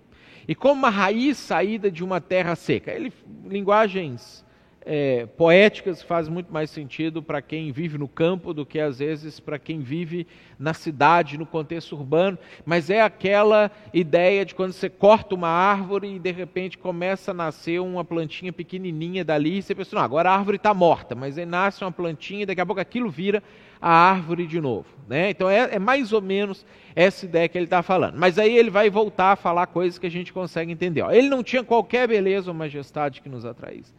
e 0.49 0.55
como 0.57 0.81
uma 0.81 0.91
raiz 0.91 1.37
saída 1.37 1.93
de 1.93 2.03
uma 2.03 2.21
terra 2.21 2.57
seca. 2.57 2.91
Ele 2.91 3.13
linguagens 3.45 4.45
é, 4.87 5.27
poéticas 5.27 6.01
fazem 6.01 6.33
muito 6.33 6.53
mais 6.53 6.71
sentido 6.71 7.21
para 7.21 7.43
quem 7.43 7.73
vive 7.73 7.99
no 7.99 8.07
campo 8.07 8.55
do 8.55 8.65
que 8.65 8.79
às 8.79 9.01
vezes 9.01 9.41
para 9.41 9.59
quem 9.59 9.81
vive 9.81 10.29
na 10.57 10.73
cidade, 10.73 11.37
no 11.37 11.45
contexto 11.45 11.97
urbano, 11.97 12.39
mas 12.65 12.89
é 12.89 13.03
aquela 13.03 13.71
ideia 13.93 14.45
de 14.45 14.55
quando 14.55 14.73
você 14.73 14.89
corta 14.89 15.35
uma 15.35 15.49
árvore 15.49 16.15
e 16.15 16.19
de 16.21 16.31
repente 16.31 16.79
começa 16.79 17.33
a 17.33 17.35
nascer 17.35 17.81
uma 17.81 18.05
plantinha 18.05 18.53
pequenininha 18.53 19.25
dali, 19.25 19.59
e 19.59 19.63
você 19.63 19.75
pensa, 19.75 19.97
não, 19.97 20.03
agora 20.03 20.31
a 20.31 20.37
árvore 20.37 20.57
está 20.57 20.73
morta, 20.73 21.17
mas 21.17 21.37
aí 21.37 21.45
nasce 21.45 21.83
uma 21.83 21.91
plantinha 21.91 22.45
e 22.45 22.47
daqui 22.47 22.61
a 22.61 22.67
pouco 22.67 22.81
aquilo 22.81 23.11
vira 23.11 23.43
a 23.83 23.91
árvore 23.91 24.47
de 24.47 24.61
novo. 24.61 24.87
Né? 25.09 25.31
Então 25.31 25.51
é, 25.51 25.75
é 25.75 25.79
mais 25.81 26.13
ou 26.13 26.23
menos 26.23 26.65
essa 26.95 27.27
ideia 27.27 27.49
que 27.49 27.59
ele 27.59 27.67
está 27.67 27.83
falando. 27.83 28.17
Mas 28.17 28.39
aí 28.39 28.57
ele 28.57 28.71
vai 28.71 28.89
voltar 28.89 29.33
a 29.33 29.37
falar 29.37 29.67
coisas 29.67 29.99
que 29.99 30.07
a 30.07 30.11
gente 30.11 30.33
consegue 30.33 30.73
entender. 30.73 31.03
Ó, 31.03 31.11
ele 31.11 31.29
não 31.29 31.43
tinha 31.43 31.63
qualquer 31.63 32.09
beleza 32.09 32.51
ou 32.51 32.55
majestade 32.55 33.21
que 33.21 33.29
nos 33.29 33.45
atraísse 33.45 33.93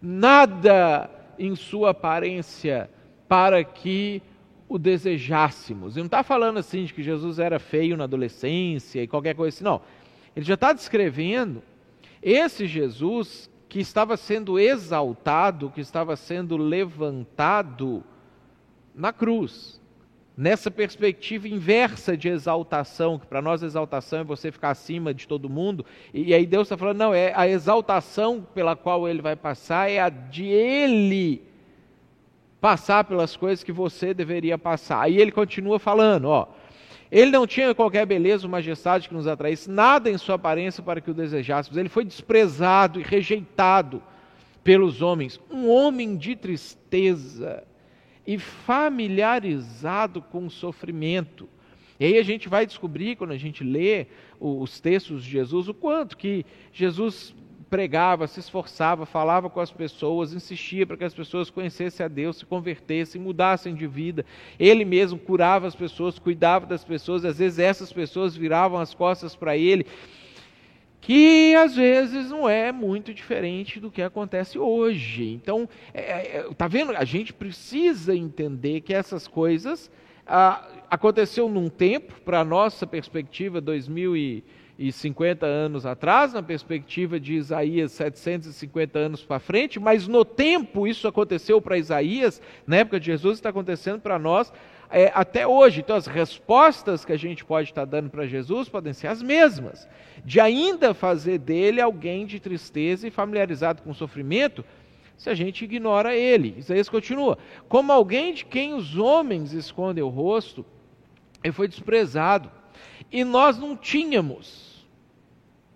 nada 0.00 1.10
em 1.38 1.54
sua 1.54 1.90
aparência 1.90 2.90
para 3.28 3.62
que 3.64 4.22
o 4.68 4.78
desejássemos. 4.78 5.94
Ele 5.96 6.02
não 6.02 6.06
está 6.06 6.22
falando 6.22 6.58
assim 6.58 6.84
de 6.84 6.94
que 6.94 7.02
Jesus 7.02 7.38
era 7.38 7.58
feio 7.58 7.96
na 7.96 8.04
adolescência 8.04 9.02
e 9.02 9.06
qualquer 9.06 9.34
coisa 9.34 9.54
assim, 9.54 9.64
não. 9.64 9.80
Ele 10.34 10.44
já 10.44 10.54
está 10.54 10.72
descrevendo 10.72 11.62
esse 12.22 12.66
Jesus 12.66 13.50
que 13.68 13.80
estava 13.80 14.16
sendo 14.16 14.58
exaltado, 14.58 15.70
que 15.70 15.80
estava 15.80 16.16
sendo 16.16 16.56
levantado 16.56 18.02
na 18.94 19.12
cruz 19.12 19.80
nessa 20.36 20.70
perspectiva 20.70 21.48
inversa 21.48 22.16
de 22.16 22.28
exaltação, 22.28 23.18
que 23.18 23.26
para 23.26 23.40
nós 23.40 23.62
exaltação 23.62 24.20
é 24.20 24.24
você 24.24 24.52
ficar 24.52 24.70
acima 24.70 25.14
de 25.14 25.26
todo 25.26 25.48
mundo, 25.48 25.84
e, 26.12 26.34
aí 26.34 26.44
Deus 26.44 26.66
está 26.66 26.76
falando, 26.76 26.98
não, 26.98 27.14
é 27.14 27.32
a 27.34 27.48
exaltação 27.48 28.46
pela 28.54 28.76
qual 28.76 29.08
ele 29.08 29.22
vai 29.22 29.34
passar 29.34 29.90
é 29.90 29.98
a 29.98 30.10
de 30.10 30.44
ele 30.44 31.42
passar 32.60 33.04
pelas 33.04 33.36
coisas 33.36 33.64
que 33.64 33.72
você 33.72 34.12
deveria 34.12 34.58
passar. 34.58 35.00
Aí 35.00 35.18
ele 35.18 35.30
continua 35.30 35.78
falando, 35.78 36.26
ó, 36.26 36.48
ele 37.10 37.30
não 37.30 37.46
tinha 37.46 37.74
qualquer 37.74 38.04
beleza 38.04 38.46
ou 38.46 38.50
majestade 38.50 39.08
que 39.08 39.14
nos 39.14 39.26
atraísse, 39.26 39.70
nada 39.70 40.10
em 40.10 40.18
sua 40.18 40.34
aparência 40.34 40.82
para 40.82 41.00
que 41.00 41.10
o 41.10 41.14
desejássemos. 41.14 41.78
Ele 41.78 41.88
foi 41.88 42.04
desprezado 42.04 43.00
e 43.00 43.02
rejeitado 43.02 44.02
pelos 44.64 45.00
homens, 45.00 45.40
um 45.48 45.70
homem 45.70 46.16
de 46.16 46.34
tristeza 46.34 47.62
e 48.26 48.38
familiarizado 48.38 50.20
com 50.20 50.46
o 50.46 50.50
sofrimento. 50.50 51.48
E 51.98 52.04
aí 52.04 52.18
a 52.18 52.22
gente 52.22 52.48
vai 52.48 52.66
descobrir, 52.66 53.16
quando 53.16 53.30
a 53.30 53.38
gente 53.38 53.64
lê 53.64 54.06
os 54.38 54.80
textos 54.80 55.24
de 55.24 55.30
Jesus, 55.30 55.68
o 55.68 55.74
quanto 55.74 56.16
que 56.16 56.44
Jesus 56.72 57.34
pregava, 57.70 58.26
se 58.26 58.38
esforçava, 58.38 59.06
falava 59.06 59.50
com 59.50 59.60
as 59.60 59.72
pessoas, 59.72 60.32
insistia 60.32 60.86
para 60.86 60.96
que 60.96 61.04
as 61.04 61.14
pessoas 61.14 61.50
conhecessem 61.50 62.04
a 62.04 62.08
Deus, 62.08 62.36
se 62.36 62.46
convertessem, 62.46 63.20
mudassem 63.20 63.74
de 63.74 63.86
vida. 63.86 64.24
Ele 64.58 64.84
mesmo 64.84 65.18
curava 65.18 65.66
as 65.66 65.74
pessoas, 65.74 66.18
cuidava 66.18 66.66
das 66.66 66.84
pessoas, 66.84 67.24
às 67.24 67.38
vezes 67.38 67.58
essas 67.58 67.92
pessoas 67.92 68.36
viravam 68.36 68.78
as 68.78 68.94
costas 68.94 69.34
para 69.34 69.56
ele 69.56 69.86
que 71.00 71.54
às 71.54 71.76
vezes 71.76 72.30
não 72.30 72.48
é 72.48 72.72
muito 72.72 73.14
diferente 73.14 73.78
do 73.78 73.90
que 73.90 74.02
acontece 74.02 74.58
hoje. 74.58 75.32
Então, 75.32 75.68
é, 75.94 76.00
é, 76.00 76.36
é 76.38 76.48
tá 76.56 76.66
vendo? 76.66 76.92
A 76.96 77.04
gente 77.04 77.32
precisa 77.32 78.14
entender 78.14 78.80
que 78.80 78.92
essas 78.92 79.28
coisas 79.28 79.90
ah, 80.26 80.66
aconteceu 80.90 81.48
num 81.48 81.68
tempo, 81.68 82.20
para 82.22 82.40
a 82.40 82.44
nossa 82.44 82.86
perspectiva, 82.86 83.60
2050 83.60 85.46
anos 85.46 85.86
atrás, 85.86 86.32
na 86.32 86.42
perspectiva 86.42 87.20
de 87.20 87.34
Isaías 87.34 87.92
750 87.92 88.98
anos 88.98 89.22
para 89.22 89.38
frente, 89.38 89.78
mas 89.78 90.08
no 90.08 90.24
tempo 90.24 90.86
isso 90.86 91.06
aconteceu 91.06 91.62
para 91.62 91.78
Isaías, 91.78 92.42
na 92.66 92.78
época 92.78 92.98
de 92.98 93.06
Jesus, 93.06 93.38
está 93.38 93.50
acontecendo 93.50 94.00
para 94.00 94.18
nós 94.18 94.52
é, 94.90 95.10
até 95.14 95.46
hoje. 95.46 95.80
Então, 95.80 95.96
as 95.96 96.06
respostas 96.06 97.04
que 97.04 97.12
a 97.12 97.16
gente 97.16 97.44
pode 97.44 97.70
estar 97.70 97.84
dando 97.84 98.10
para 98.10 98.26
Jesus 98.26 98.68
podem 98.68 98.92
ser 98.92 99.08
as 99.08 99.22
mesmas, 99.22 99.88
de 100.24 100.40
ainda 100.40 100.94
fazer 100.94 101.38
dele 101.38 101.80
alguém 101.80 102.26
de 102.26 102.40
tristeza 102.40 103.06
e 103.06 103.10
familiarizado 103.10 103.82
com 103.82 103.94
sofrimento, 103.94 104.64
se 105.16 105.30
a 105.30 105.34
gente 105.34 105.64
ignora 105.64 106.14
ele. 106.14 106.54
Isaías 106.58 106.88
continua: 106.88 107.38
como 107.68 107.92
alguém 107.92 108.34
de 108.34 108.44
quem 108.44 108.74
os 108.74 108.96
homens 108.96 109.52
escondem 109.52 110.04
o 110.04 110.08
rosto, 110.08 110.64
ele 111.42 111.52
foi 111.52 111.68
desprezado, 111.68 112.50
e 113.10 113.24
nós 113.24 113.58
não 113.58 113.76
tínhamos 113.76 114.86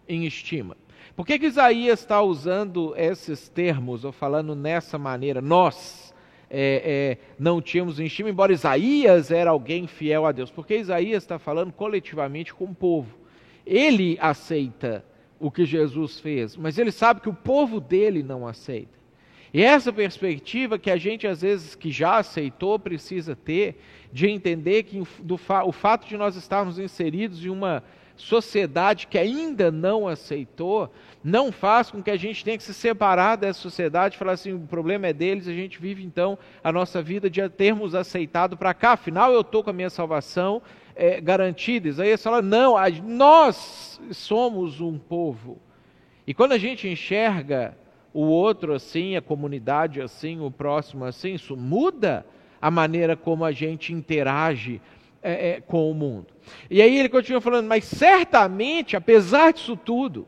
em 0.09 0.27
estima. 0.27 0.77
Por 1.15 1.27
que, 1.27 1.39
que 1.39 1.47
Isaías 1.47 2.01
está 2.01 2.23
usando 2.23 2.95
esses 2.97 3.49
termos, 3.49 4.05
ou 4.05 4.13
falando 4.13 4.55
nessa 4.55 4.97
maneira? 4.99 5.41
Nós 5.41 6.10
é, 6.51 7.17
é, 7.17 7.19
não 7.39 7.63
tínhamos 7.63 8.01
estima, 8.01 8.29
embora 8.29 8.53
Isaías 8.53 9.31
era 9.31 9.51
alguém 9.51 9.87
fiel 9.87 10.27
a 10.27 10.33
Deus. 10.33 10.51
Porque 10.51 10.77
Isaías 10.77 11.23
está 11.23 11.39
falando 11.39 11.73
coletivamente 11.73 12.53
com 12.53 12.65
o 12.65 12.75
povo. 12.75 13.17
Ele 13.65 14.19
aceita 14.21 15.05
o 15.39 15.51
que 15.51 15.65
Jesus 15.65 16.19
fez, 16.19 16.57
mas 16.57 16.77
ele 16.77 16.91
sabe 16.91 17.21
que 17.21 17.29
o 17.29 17.35
povo 17.35 17.81
dele 17.81 18.23
não 18.23 18.47
aceita. 18.47 19.01
E 19.53 19.63
essa 19.63 19.93
perspectiva 19.93 20.79
que 20.79 20.91
a 20.91 20.97
gente, 20.97 21.27
às 21.27 21.43
vezes, 21.43 21.75
que 21.75 21.91
já 21.91 22.19
aceitou, 22.19 22.79
precisa 22.79 23.35
ter, 23.35 23.81
de 24.13 24.29
entender 24.29 24.85
que 24.85 25.03
do, 25.21 25.35
o 25.65 25.73
fato 25.73 26.07
de 26.07 26.17
nós 26.17 26.37
estarmos 26.37 26.79
inseridos 26.79 27.45
em 27.45 27.49
uma 27.49 27.83
sociedade 28.21 29.07
que 29.07 29.19
ainda 29.19 29.71
não 29.71 30.07
aceitou, 30.07 30.93
não 31.23 31.51
faz 31.51 31.91
com 31.91 32.03
que 32.03 32.11
a 32.11 32.17
gente 32.17 32.45
tenha 32.45 32.57
que 32.57 32.63
se 32.63 32.75
separar 32.75 33.37
dessa 33.37 33.61
sociedade 33.61 34.17
falar 34.17 34.33
assim: 34.33 34.53
o 34.53 34.61
problema 34.61 35.09
é 35.09 35.13
deles, 35.13 35.49
a 35.49 35.53
gente 35.53 35.81
vive 35.81 36.05
então 36.05 36.39
a 36.63 36.71
nossa 36.71 37.03
vida 37.03 37.29
de 37.29 37.47
termos 37.49 37.95
aceitado 37.95 38.57
para 38.57 38.75
cá, 38.75 38.93
afinal 38.93 39.33
eu 39.33 39.41
estou 39.41 39.65
com 39.65 39.71
a 39.71 39.75
minha 39.75 39.91
salvação 39.91 40.63
é, 40.95 41.21
garantida. 41.21 41.89
Isaías 41.89 42.23
fala: 42.23 42.43
não, 42.43 42.75
nós 43.05 44.01
somos 44.13 44.81
um 44.81 44.99
povo. 44.99 45.59
E 46.27 46.35
quando 46.35 46.53
a 46.53 46.59
gente 46.59 46.87
enxerga 46.87 47.77
o 48.13 48.23
outro 48.23 48.75
assim, 48.75 49.17
a 49.17 49.23
comunidade 49.23 50.01
assim, 50.01 50.41
o 50.41 50.51
próximo 50.51 51.05
assim, 51.05 51.35
isso 51.35 51.57
muda 51.57 52.25
a 52.61 52.71
maneira 52.71 53.17
como 53.17 53.45
a 53.45 53.53
gente 53.53 53.93
interage 53.93 54.81
é, 55.23 55.51
é, 55.51 55.61
com 55.61 55.91
o 55.91 55.95
mundo. 55.95 56.29
E 56.71 56.81
aí 56.81 56.99
ele 56.99 57.09
continua 57.09 57.41
falando, 57.41 57.67
mas 57.67 57.85
certamente, 57.85 58.97
apesar 58.97 59.53
disso 59.53 59.77
tudo, 59.77 60.27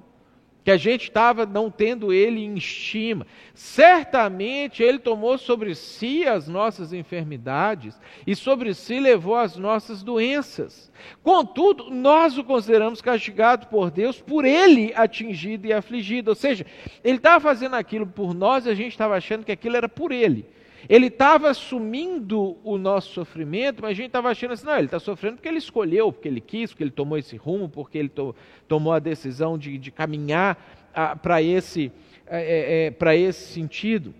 que 0.64 0.70
a 0.70 0.76
gente 0.76 1.04
estava 1.04 1.44
não 1.44 1.70
tendo 1.70 2.12
ele 2.12 2.44
em 2.44 2.54
estima. 2.54 3.26
Certamente 3.52 4.82
ele 4.82 4.98
tomou 4.98 5.36
sobre 5.36 5.74
si 5.74 6.24
as 6.24 6.46
nossas 6.46 6.92
enfermidades 6.92 8.00
e 8.26 8.36
sobre 8.36 8.72
si 8.72 9.00
levou 9.00 9.34
as 9.34 9.56
nossas 9.56 10.02
doenças. 10.02 10.90
Contudo, 11.22 11.90
nós 11.90 12.38
o 12.38 12.44
consideramos 12.44 13.00
castigado 13.00 13.66
por 13.66 13.90
Deus, 13.90 14.20
por 14.20 14.44
ele 14.44 14.92
atingido 14.94 15.66
e 15.66 15.72
afligido. 15.72 16.30
Ou 16.30 16.36
seja, 16.36 16.64
ele 17.02 17.16
estava 17.16 17.40
fazendo 17.40 17.74
aquilo 17.74 18.06
por 18.06 18.32
nós 18.32 18.64
e 18.64 18.70
a 18.70 18.74
gente 18.74 18.92
estava 18.92 19.16
achando 19.16 19.44
que 19.44 19.52
aquilo 19.52 19.76
era 19.76 19.88
por 19.88 20.12
ele. 20.12 20.46
Ele 20.88 21.06
estava 21.06 21.50
assumindo 21.50 22.56
o 22.64 22.76
nosso 22.76 23.12
sofrimento, 23.12 23.82
mas 23.82 23.92
a 23.92 23.94
gente 23.94 24.06
estava 24.06 24.30
achando 24.30 24.52
assim, 24.52 24.66
não, 24.66 24.76
ele 24.76 24.86
está 24.86 24.98
sofrendo 24.98 25.36
porque 25.36 25.48
ele 25.48 25.58
escolheu, 25.58 26.12
porque 26.12 26.28
ele 26.28 26.40
quis, 26.40 26.70
porque 26.70 26.84
ele 26.84 26.90
tomou 26.90 27.16
esse 27.16 27.36
rumo, 27.36 27.68
porque 27.68 27.98
ele 27.98 28.08
to, 28.08 28.34
tomou 28.66 28.92
a 28.92 28.98
decisão 28.98 29.56
de, 29.56 29.78
de 29.78 29.90
caminhar 29.90 30.90
ah, 30.94 31.14
para 31.14 31.42
esse, 31.42 31.92
é, 32.26 32.92
é, 33.00 33.06
é 33.08 33.18
esse 33.18 33.52
sentido. 33.52 34.14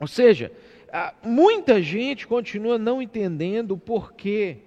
Ou 0.00 0.06
seja, 0.06 0.52
ah, 0.92 1.14
muita 1.22 1.80
gente 1.80 2.26
continua 2.26 2.78
não 2.78 3.00
entendendo 3.00 3.72
o 3.72 3.78
porquê 3.78 4.58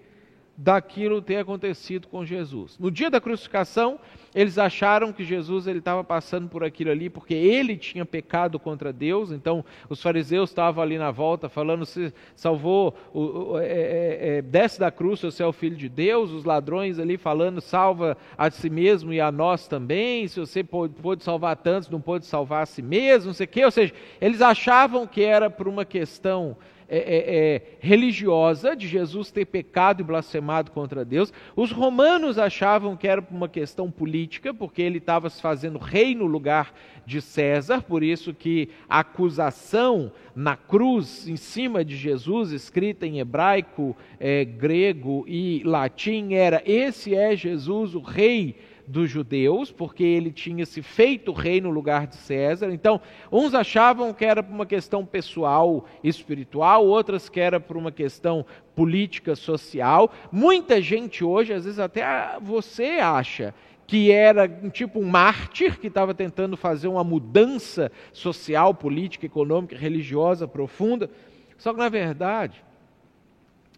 daquilo 0.61 1.21
ter 1.21 1.37
acontecido 1.37 2.09
com 2.09 2.25
Jesus. 2.25 2.77
No 2.77 2.91
dia 2.91 3.09
da 3.09 3.21
crucificação, 3.21 3.97
eles 4.35 4.57
acharam 4.57 5.13
que 5.13 5.23
Jesus 5.23 5.67
ele 5.67 5.79
estava 5.79 6.03
passando 6.03 6.49
por 6.49 6.65
aquilo 6.65 6.91
ali 6.91 7.09
porque 7.09 7.33
ele 7.33 7.77
tinha 7.77 8.05
pecado 8.05 8.59
contra 8.59 8.91
Deus. 8.91 9.31
Então, 9.31 9.63
os 9.87 10.01
fariseus 10.01 10.49
estavam 10.49 10.83
ali 10.83 10.97
na 10.97 11.11
volta 11.11 11.47
falando: 11.47 11.85
se 11.85 12.13
salvou, 12.35 12.93
o, 13.13 13.53
o, 13.53 13.59
é, 13.59 13.67
é, 13.67 14.37
é, 14.37 14.41
desce 14.41 14.77
da 14.77 14.91
cruz, 14.91 15.21
você 15.21 15.41
é 15.41 15.45
o 15.45 15.53
filho 15.53 15.77
de 15.77 15.87
Deus. 15.87 16.29
Os 16.31 16.43
ladrões 16.43 16.99
ali 16.99 17.15
falando: 17.17 17.61
salva 17.61 18.17
a 18.37 18.51
si 18.51 18.69
mesmo 18.69 19.13
e 19.13 19.21
a 19.21 19.31
nós 19.31 19.65
também. 19.65 20.27
Se 20.27 20.41
você 20.41 20.61
pôde, 20.61 20.93
pôde 20.95 21.23
salvar 21.23 21.55
tantos, 21.55 21.89
não 21.89 22.01
pôde 22.01 22.25
salvar 22.25 22.63
a 22.63 22.65
si 22.65 22.81
mesmo, 22.81 23.27
não 23.27 23.33
sei 23.33 23.45
o 23.45 23.49
quê. 23.49 23.63
Ou 23.63 23.71
seja, 23.71 23.93
eles 24.19 24.41
achavam 24.41 25.07
que 25.07 25.23
era 25.23 25.49
por 25.49 25.69
uma 25.69 25.85
questão 25.85 26.57
é, 26.89 26.97
é, 26.97 27.35
é, 27.55 27.61
religiosa 27.79 28.75
de 28.75 28.87
Jesus 28.87 29.29
ter 29.29 29.45
pecado 29.45 30.01
e 30.01 30.03
blasfemado 30.03 30.71
contra 30.71 31.05
Deus. 31.05 31.31
Os 31.55 31.71
romanos 31.71 32.39
achavam 32.39 32.97
que 32.97 33.07
era 33.07 33.23
uma 33.29 33.47
questão 33.47 33.91
política, 33.91 34.53
porque 34.53 34.81
ele 34.81 34.97
estava 34.97 35.29
se 35.29 35.39
fazendo 35.39 35.77
rei 35.77 36.15
no 36.15 36.25
lugar 36.25 36.73
de 37.05 37.21
César, 37.21 37.83
por 37.83 38.03
isso 38.03 38.33
que 38.33 38.69
a 38.87 38.99
acusação 38.99 40.11
na 40.35 40.55
cruz 40.55 41.27
em 41.27 41.35
cima 41.35 41.85
de 41.85 41.95
Jesus, 41.95 42.51
escrita 42.51 43.05
em 43.05 43.19
hebraico, 43.19 43.95
é, 44.19 44.43
grego 44.43 45.25
e 45.27 45.61
latim, 45.63 46.33
era: 46.33 46.61
Esse 46.65 47.13
é 47.13 47.35
Jesus, 47.35 47.93
o 47.93 48.01
rei 48.01 48.55
dos 48.89 49.09
judeus, 49.09 49.71
porque 49.71 50.03
ele 50.03 50.31
tinha 50.31 50.65
se 50.65 50.81
feito 50.81 51.31
rei 51.31 51.61
no 51.61 51.69
lugar 51.69 52.07
de 52.07 52.15
César. 52.15 52.73
Então, 52.73 52.99
uns 53.31 53.53
achavam 53.53 54.11
que 54.11 54.25
era 54.25 54.41
por 54.41 54.51
uma 54.51 54.65
questão 54.65 55.05
pessoal, 55.05 55.85
espiritual, 56.03 56.85
outras 56.87 57.29
que 57.29 57.39
era 57.39 57.59
por 57.59 57.77
uma 57.77 57.91
questão 57.91 58.43
política, 58.75 59.35
social. 59.35 60.11
Muita 60.31 60.81
gente 60.81 61.23
hoje, 61.23 61.53
às 61.53 61.65
vezes 61.65 61.79
até 61.79 62.03
você 62.41 62.97
acha 62.99 63.53
que 63.85 64.11
era 64.11 64.47
tipo 64.71 64.99
um 64.99 65.07
mártir 65.07 65.79
que 65.79 65.87
estava 65.87 66.13
tentando 66.13 66.57
fazer 66.57 66.87
uma 66.87 67.03
mudança 67.03 67.91
social, 68.11 68.73
política, 68.73 69.27
econômica, 69.27 69.77
religiosa 69.77 70.47
profunda. 70.47 71.11
Só 71.59 71.73
que 71.73 71.79
na 71.79 71.89
verdade, 71.89 72.63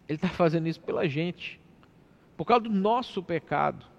ele 0.08 0.16
está 0.16 0.28
fazendo 0.28 0.68
isso 0.68 0.80
pela 0.80 1.06
gente, 1.06 1.60
por 2.34 2.46
causa 2.46 2.64
do 2.64 2.70
nosso 2.70 3.22
pecado 3.22 3.91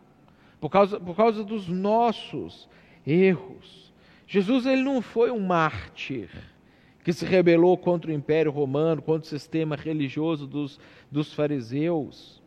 por 0.64 0.70
causa, 0.70 0.98
por 0.98 1.14
causa 1.14 1.44
dos 1.44 1.68
nossos 1.68 2.70
erros. 3.06 3.94
Jesus 4.26 4.66
ele 4.66 4.82
não 4.82 5.02
foi 5.02 5.30
um 5.30 5.42
mártir 5.42 6.30
que 7.04 7.12
se 7.12 7.26
rebelou 7.26 7.78
contra 7.78 8.10
o 8.10 8.14
Império 8.14 8.50
Romano, 8.50 9.02
contra 9.02 9.28
o 9.28 9.30
sistema 9.30 9.76
religioso 9.76 10.48
dos, 10.48 10.80
dos 11.12 11.34
fariseus. 11.34 12.42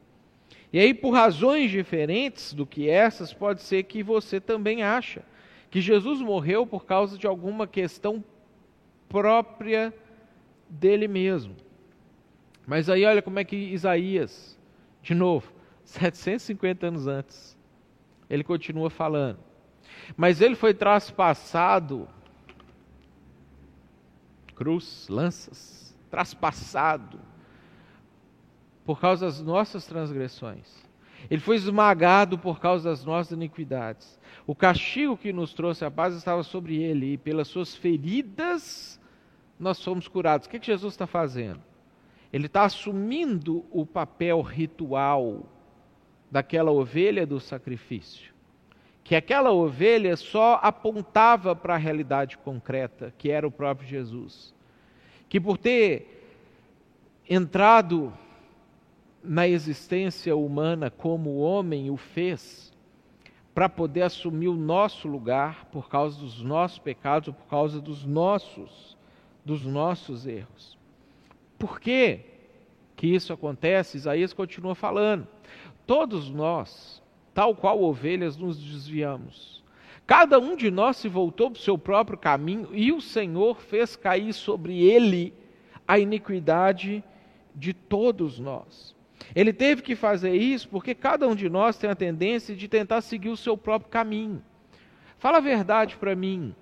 E 0.73 0.79
aí, 0.81 0.95
por 0.95 1.11
razões 1.11 1.71
diferentes 1.71 2.55
do 2.55 2.65
que 2.65 2.89
essas, 2.89 3.35
pode 3.35 3.61
ser 3.61 3.83
que 3.83 4.03
você 4.03 4.41
também 4.41 4.83
acha 4.83 5.23
que 5.71 5.83
Jesus 5.83 6.23
morreu 6.23 6.67
por 6.67 6.87
causa 6.87 7.19
de 7.19 7.27
alguma 7.27 7.67
questão 7.67 8.25
própria 9.11 9.93
dele 10.71 11.07
mesmo. 11.07 11.55
Mas 12.67 12.89
aí 12.89 13.05
olha 13.05 13.21
como 13.21 13.39
é 13.39 13.45
que 13.45 13.57
Isaías, 13.57 14.59
de 15.03 15.15
novo, 15.15 15.53
750 15.85 16.87
anos 16.87 17.07
antes, 17.07 17.56
ele 18.29 18.45
continua 18.45 18.91
falando. 18.91 19.39
Mas 20.17 20.41
ele 20.41 20.55
foi 20.55 20.75
traspassado, 20.75 22.09
cruz, 24.55 25.07
lanças, 25.09 25.97
traspassado, 26.11 27.21
por 28.85 29.01
causa 29.01 29.27
das 29.27 29.41
nossas 29.41 29.87
transgressões. 29.87 30.85
Ele 31.31 31.41
foi 31.41 31.57
esmagado 31.57 32.39
por 32.39 32.61
causa 32.61 32.91
das 32.91 33.05
nossas 33.05 33.33
iniquidades. 33.33 34.19
O 34.47 34.55
castigo 34.55 35.17
que 35.17 35.33
nos 35.33 35.53
trouxe 35.53 35.85
a 35.85 35.91
paz 35.91 36.15
estava 36.15 36.43
sobre 36.43 36.77
ele, 36.77 37.15
e 37.15 37.19
pelas 37.19 37.49
suas 37.49 37.75
feridas 37.75 39.01
nós 39.59 39.83
fomos 39.83 40.07
curados. 40.07 40.47
O 40.47 40.51
que, 40.51 40.61
que 40.61 40.67
Jesus 40.67 40.95
está 40.95 41.07
fazendo? 41.07 41.61
Ele 42.33 42.47
está 42.47 42.65
assumindo 42.65 43.65
o 43.71 43.87
papel 43.87 44.41
ritual 44.43 45.45
daquela 46.31 46.71
ovelha 46.71 47.27
do 47.27 47.41
sacrifício. 47.41 48.35
Que 49.05 49.15
aquela 49.15 49.53
ovelha 49.53 50.17
só 50.17 50.59
apontava 50.63 51.55
para 51.55 51.75
a 51.75 51.79
realidade 51.79 52.37
concreta, 52.39 53.15
que 53.17 53.31
era 53.31 53.47
o 53.47 53.53
próprio 53.53 53.89
Jesus. 53.89 54.55
Que 55.29 55.41
por 55.41 55.59
ter 55.59 56.13
entrado 57.29 58.13
na 59.23 59.47
existência 59.47 60.37
humana 60.37 60.91
como 60.91 61.31
o 61.31 61.41
homem 61.41 61.91
o 61.91 61.97
fez, 61.97 62.73
para 63.55 63.69
poder 63.69 64.03
assumir 64.03 64.49
o 64.49 64.55
nosso 64.55 65.09
lugar 65.09 65.65
por 65.73 65.89
causa 65.89 66.21
dos 66.21 66.43
nossos 66.43 66.79
pecados, 66.79 67.35
por 67.35 67.47
causa 67.47 67.81
dos 67.81 68.05
nossos, 68.05 68.97
dos 69.45 69.65
nossos 69.65 70.27
erros. 70.27 70.77
Por 71.59 71.81
que 71.81 72.21
isso 73.03 73.33
acontece? 73.33 73.97
Isaías 73.97 74.35
continua 74.35 74.75
falando. 74.75 75.27
Todos 75.87 76.29
nós, 76.29 77.01
tal 77.33 77.55
qual 77.55 77.81
ovelhas, 77.81 78.37
nos 78.37 78.59
desviamos. 78.59 79.63
Cada 80.05 80.39
um 80.39 80.57
de 80.57 80.71
nós 80.71 80.97
se 80.97 81.09
voltou 81.09 81.51
para 81.51 81.59
o 81.59 81.63
seu 81.63 81.79
próprio 81.79 82.19
caminho 82.19 82.69
e 82.73 82.93
o 82.93 83.01
Senhor 83.01 83.61
fez 83.61 83.95
cair 83.95 84.33
sobre 84.33 84.83
ele 84.83 85.33
a 85.87 85.99
iniquidade 85.99 87.05
de 87.55 87.73
todos 87.73 88.39
nós. 88.39 88.95
Ele 89.35 89.53
teve 89.53 89.83
que 89.83 89.95
fazer 89.97 90.35
isso 90.35 90.69
porque 90.69 90.95
cada 90.95 91.27
um 91.27 91.35
de 91.35 91.49
nós 91.49 91.77
tem 91.77 91.89
a 91.89 91.95
tendência 91.95 92.55
de 92.55 92.69
tentar 92.69 93.01
seguir 93.01 93.29
o 93.29 93.37
seu 93.37 93.57
próprio 93.57 93.91
caminho. 93.91 94.43
Fala 95.19 95.39
a 95.39 95.41
verdade 95.41 95.97
para 95.97 96.15
mim, 96.15 96.55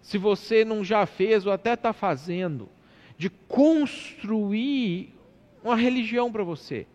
se 0.00 0.18
você 0.18 0.64
não 0.64 0.84
já 0.84 1.06
fez 1.06 1.46
ou 1.46 1.52
até 1.52 1.74
está 1.74 1.92
fazendo, 1.92 2.68
de 3.16 3.30
construir 3.30 5.14
uma 5.62 5.76
religião 5.76 6.30
para 6.30 6.44
você 6.44 6.86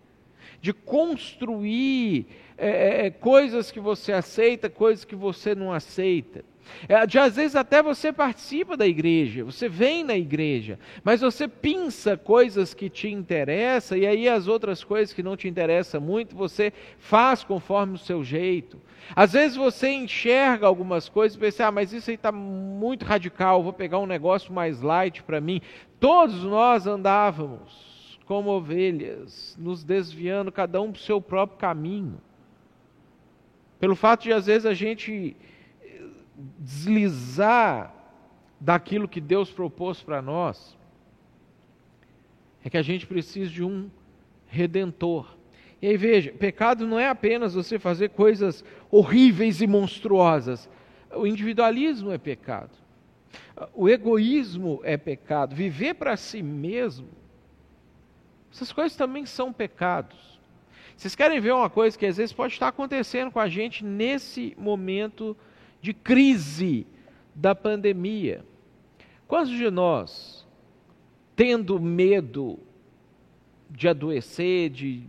de 0.62 0.74
construir 0.74 2.26
é, 2.58 2.70
é, 2.70 3.06
é, 3.06 3.10
coisas 3.12 3.70
que 3.70 3.80
você 3.80 4.12
aceita, 4.12 4.70
coisas 4.70 5.06
que 5.06 5.16
você 5.16 5.54
não 5.54 5.72
aceita, 5.72 6.44
É, 6.90 7.06
de, 7.06 7.18
às 7.18 7.36
vezes 7.36 7.56
até 7.56 7.82
você 7.82 8.12
participa 8.12 8.76
da 8.76 8.86
igreja, 8.86 9.44
você 9.44 9.70
vem 9.70 10.04
na 10.04 10.18
igreja, 10.18 10.78
mas 11.04 11.22
você 11.22 11.48
pinça 11.48 12.18
coisas 12.18 12.74
que 12.74 12.90
te 12.90 13.08
interessam 13.08 13.98
e 13.98 14.06
aí 14.06 14.28
as 14.28 14.48
outras 14.48 14.84
coisas 14.84 15.14
que 15.14 15.24
não 15.24 15.38
te 15.38 15.48
interessam 15.48 16.02
muito, 16.02 16.36
você 16.36 16.74
faz 17.00 17.44
conforme 17.44 17.96
o 17.96 17.98
seu 17.98 18.24
jeito. 18.24 18.82
Às 19.16 19.32
vezes 19.32 19.56
você 19.56 19.90
enxerga 19.90 20.68
algumas 20.68 21.08
coisas 21.08 21.38
e 21.38 21.40
pensa, 21.40 21.68
ah, 21.68 21.72
mas 21.72 21.94
isso 21.94 22.10
aí 22.10 22.16
está 22.16 22.32
muito 22.32 23.06
radical, 23.06 23.64
vou 23.64 23.72
pegar 23.72 24.00
um 24.00 24.06
negócio 24.06 24.52
mais 24.52 24.82
light 24.82 25.24
para 25.24 25.40
mim. 25.40 25.62
Todos 26.00 26.44
nós 26.44 26.86
andávamos 26.86 27.97
como 28.28 28.50
ovelhas, 28.50 29.56
nos 29.58 29.86
desviando, 29.86 30.52
cada 30.52 30.82
um 30.82 30.92
para 30.92 31.00
o 31.00 31.02
seu 31.02 31.22
próprio 31.22 31.58
caminho. 31.58 32.20
Pelo 33.80 33.96
fato 33.96 34.24
de 34.24 34.34
às 34.34 34.48
vezes 34.48 34.66
a 34.66 34.74
gente 34.74 35.36
deslizar 36.60 37.94
daquilo 38.60 39.08
que 39.08 39.22
Deus 39.22 39.50
propôs 39.50 40.04
para 40.04 40.22
nós, 40.22 40.78
é 42.64 42.70
que 42.70 42.78
a 42.78 42.82
gente 42.82 43.08
precisa 43.08 43.50
de 43.50 43.64
um 43.64 43.90
redentor. 44.46 45.38
E 45.82 45.88
aí 45.88 45.96
veja, 45.96 46.32
pecado 46.34 46.86
não 46.86 47.00
é 47.00 47.08
apenas 47.08 47.54
você 47.54 47.80
fazer 47.80 48.10
coisas 48.10 48.64
horríveis 48.92 49.62
e 49.62 49.68
monstruosas. 49.68 50.70
O 51.16 51.26
individualismo 51.26 52.12
é 52.12 52.18
pecado. 52.18 52.76
O 53.74 53.88
egoísmo 53.88 54.82
é 54.84 54.98
pecado. 54.98 55.56
Viver 55.56 55.94
para 55.94 56.18
si 56.18 56.44
mesmo, 56.44 57.08
essas 58.52 58.72
coisas 58.72 58.96
também 58.96 59.26
são 59.26 59.52
pecados. 59.54 60.38
Vocês 60.96 61.16
querem 61.16 61.40
ver 61.40 61.54
uma 61.54 61.70
coisa 61.70 61.98
que 61.98 62.06
às 62.06 62.18
vezes 62.18 62.34
pode 62.34 62.54
estar 62.54 62.70
acontecendo 62.70 63.32
com 63.32 63.40
a 63.40 63.48
gente 63.48 63.86
nesse 63.86 64.56
momento 64.58 65.38
de 65.80 65.94
crise 65.94 66.88
da 67.36 67.54
pandemia. 67.54 68.44
Quantos 69.28 69.52
de 69.52 69.70
nós, 69.70 70.48
tendo 71.36 71.80
medo 71.80 72.58
de 73.70 73.88
adoecer, 73.88 74.70
de 74.72 75.04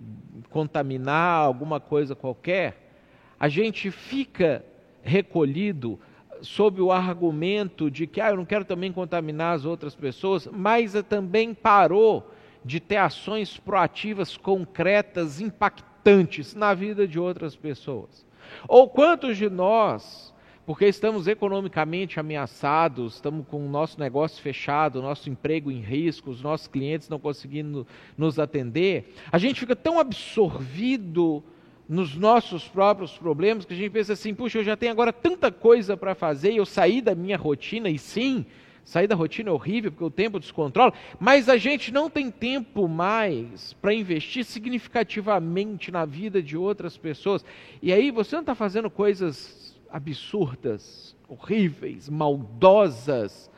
contaminar 0.51 1.41
alguma 1.41 1.81
coisa 1.81 2.15
qualquer, 2.15 2.93
a 3.41 3.49
gente 3.49 3.91
fica 3.91 4.65
recolhido 5.03 5.99
sob 6.43 6.81
o 6.83 6.93
argumento 6.93 7.91
de 7.91 8.07
que 8.07 8.21
ah, 8.21 8.31
eu 8.31 8.37
não 8.37 8.45
quero 8.45 8.65
também 8.65 8.93
contaminar 8.93 9.55
as 9.55 9.65
outras 9.65 9.95
pessoas, 9.95 10.47
mas 10.47 10.93
também 11.09 11.55
parou 11.55 12.31
de 12.65 12.81
ter 12.81 12.97
ações 12.97 13.57
proativas 13.57 14.37
concretas, 14.37 15.41
impactantes 15.41 16.55
na 16.55 16.75
vida 16.75 17.07
de 17.07 17.19
outras 17.19 17.55
pessoas. 17.57 18.27
Ou 18.67 18.89
quantos 18.89 19.37
de 19.37 19.49
nós 19.49 20.35
porque 20.69 20.85
estamos 20.85 21.27
economicamente 21.27 22.21
ameaçados, 22.21 23.15
estamos 23.15 23.47
com 23.49 23.65
o 23.65 23.71
nosso 23.71 23.99
negócio 23.99 24.43
fechado, 24.43 25.01
nosso 25.01 25.31
emprego 25.31 25.71
em 25.71 25.81
risco, 25.81 26.29
os 26.29 26.43
nossos 26.43 26.67
clientes 26.67 27.09
não 27.09 27.19
conseguindo 27.19 27.87
nos 28.19 28.39
atender, 28.39 29.15
a 29.33 29.39
gente 29.39 29.61
fica 29.61 29.75
tão 29.75 29.99
absorvido 29.99 31.43
nos 31.89 32.15
nossos 32.15 32.69
próprios 32.69 33.17
problemas 33.17 33.65
que 33.65 33.73
a 33.73 33.77
gente 33.79 33.89
pensa 33.89 34.13
assim: 34.13 34.35
puxa, 34.35 34.59
eu 34.59 34.65
já 34.65 34.77
tenho 34.77 34.93
agora 34.93 35.11
tanta 35.11 35.51
coisa 35.51 35.97
para 35.97 36.15
fazer, 36.15 36.53
eu 36.53 36.67
saí 36.67 37.01
da 37.01 37.15
minha 37.15 37.39
rotina, 37.39 37.89
e 37.89 37.99
sim, 37.99 38.45
sair 38.89 39.07
da 39.07 39.15
rotina 39.15 39.51
é 39.51 39.53
horrível 39.53 39.93
porque 39.93 40.05
o 40.05 40.11
tempo 40.11 40.41
descontrola, 40.41 40.95
mas 41.21 41.51
a 41.51 41.59
gente 41.59 41.93
não 41.93 42.09
tem 42.09 42.31
tempo 42.31 42.89
mais 42.89 43.75
para 43.75 43.93
investir 43.93 44.47
significativamente 44.47 45.93
na 45.93 46.07
vida 46.07 46.43
de 46.43 46.57
outras 46.57 46.97
pessoas. 46.97 47.45
E 47.83 47.93
aí 47.93 48.11
você 48.11 48.35
não 48.35 48.41
está 48.41 48.55
fazendo 48.55 48.89
coisas 48.89 49.79
absurdas, 49.91 51.15
horríveis, 51.29 52.09
maldosas, 52.09 53.51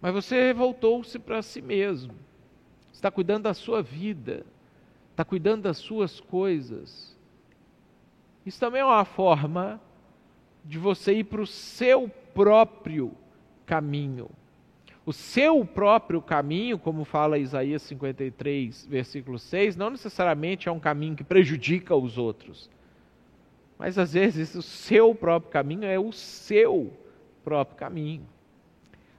mas 0.00 0.14
você 0.14 0.52
voltou-se 0.52 1.18
para 1.18 1.42
si 1.42 1.60
mesmo, 1.60 2.14
está 2.92 3.10
cuidando 3.10 3.42
da 3.42 3.54
sua 3.54 3.82
vida, 3.82 4.46
está 5.10 5.24
cuidando 5.24 5.62
das 5.62 5.78
suas 5.78 6.20
coisas. 6.20 7.18
Isso 8.44 8.60
também 8.60 8.80
é 8.80 8.84
uma 8.84 9.04
forma 9.04 9.80
de 10.64 10.78
você 10.78 11.14
ir 11.14 11.24
para 11.24 11.40
o 11.40 11.46
seu 11.48 12.08
próprio 12.32 13.12
caminho. 13.66 14.30
O 15.04 15.12
seu 15.12 15.64
próprio 15.64 16.20
caminho, 16.20 16.78
como 16.78 17.04
fala 17.04 17.38
Isaías 17.38 17.82
53, 17.82 18.86
versículo 18.86 19.38
6, 19.38 19.76
não 19.76 19.90
necessariamente 19.90 20.68
é 20.68 20.72
um 20.72 20.80
caminho 20.80 21.14
que 21.14 21.22
prejudica 21.22 21.94
os 21.94 22.18
outros. 22.18 22.68
Mas 23.78 23.98
às 23.98 24.14
vezes 24.14 24.54
o 24.54 24.62
seu 24.62 25.14
próprio 25.14 25.52
caminho 25.52 25.84
é 25.84 25.98
o 25.98 26.10
seu 26.10 26.92
próprio 27.44 27.76
caminho. 27.76 28.26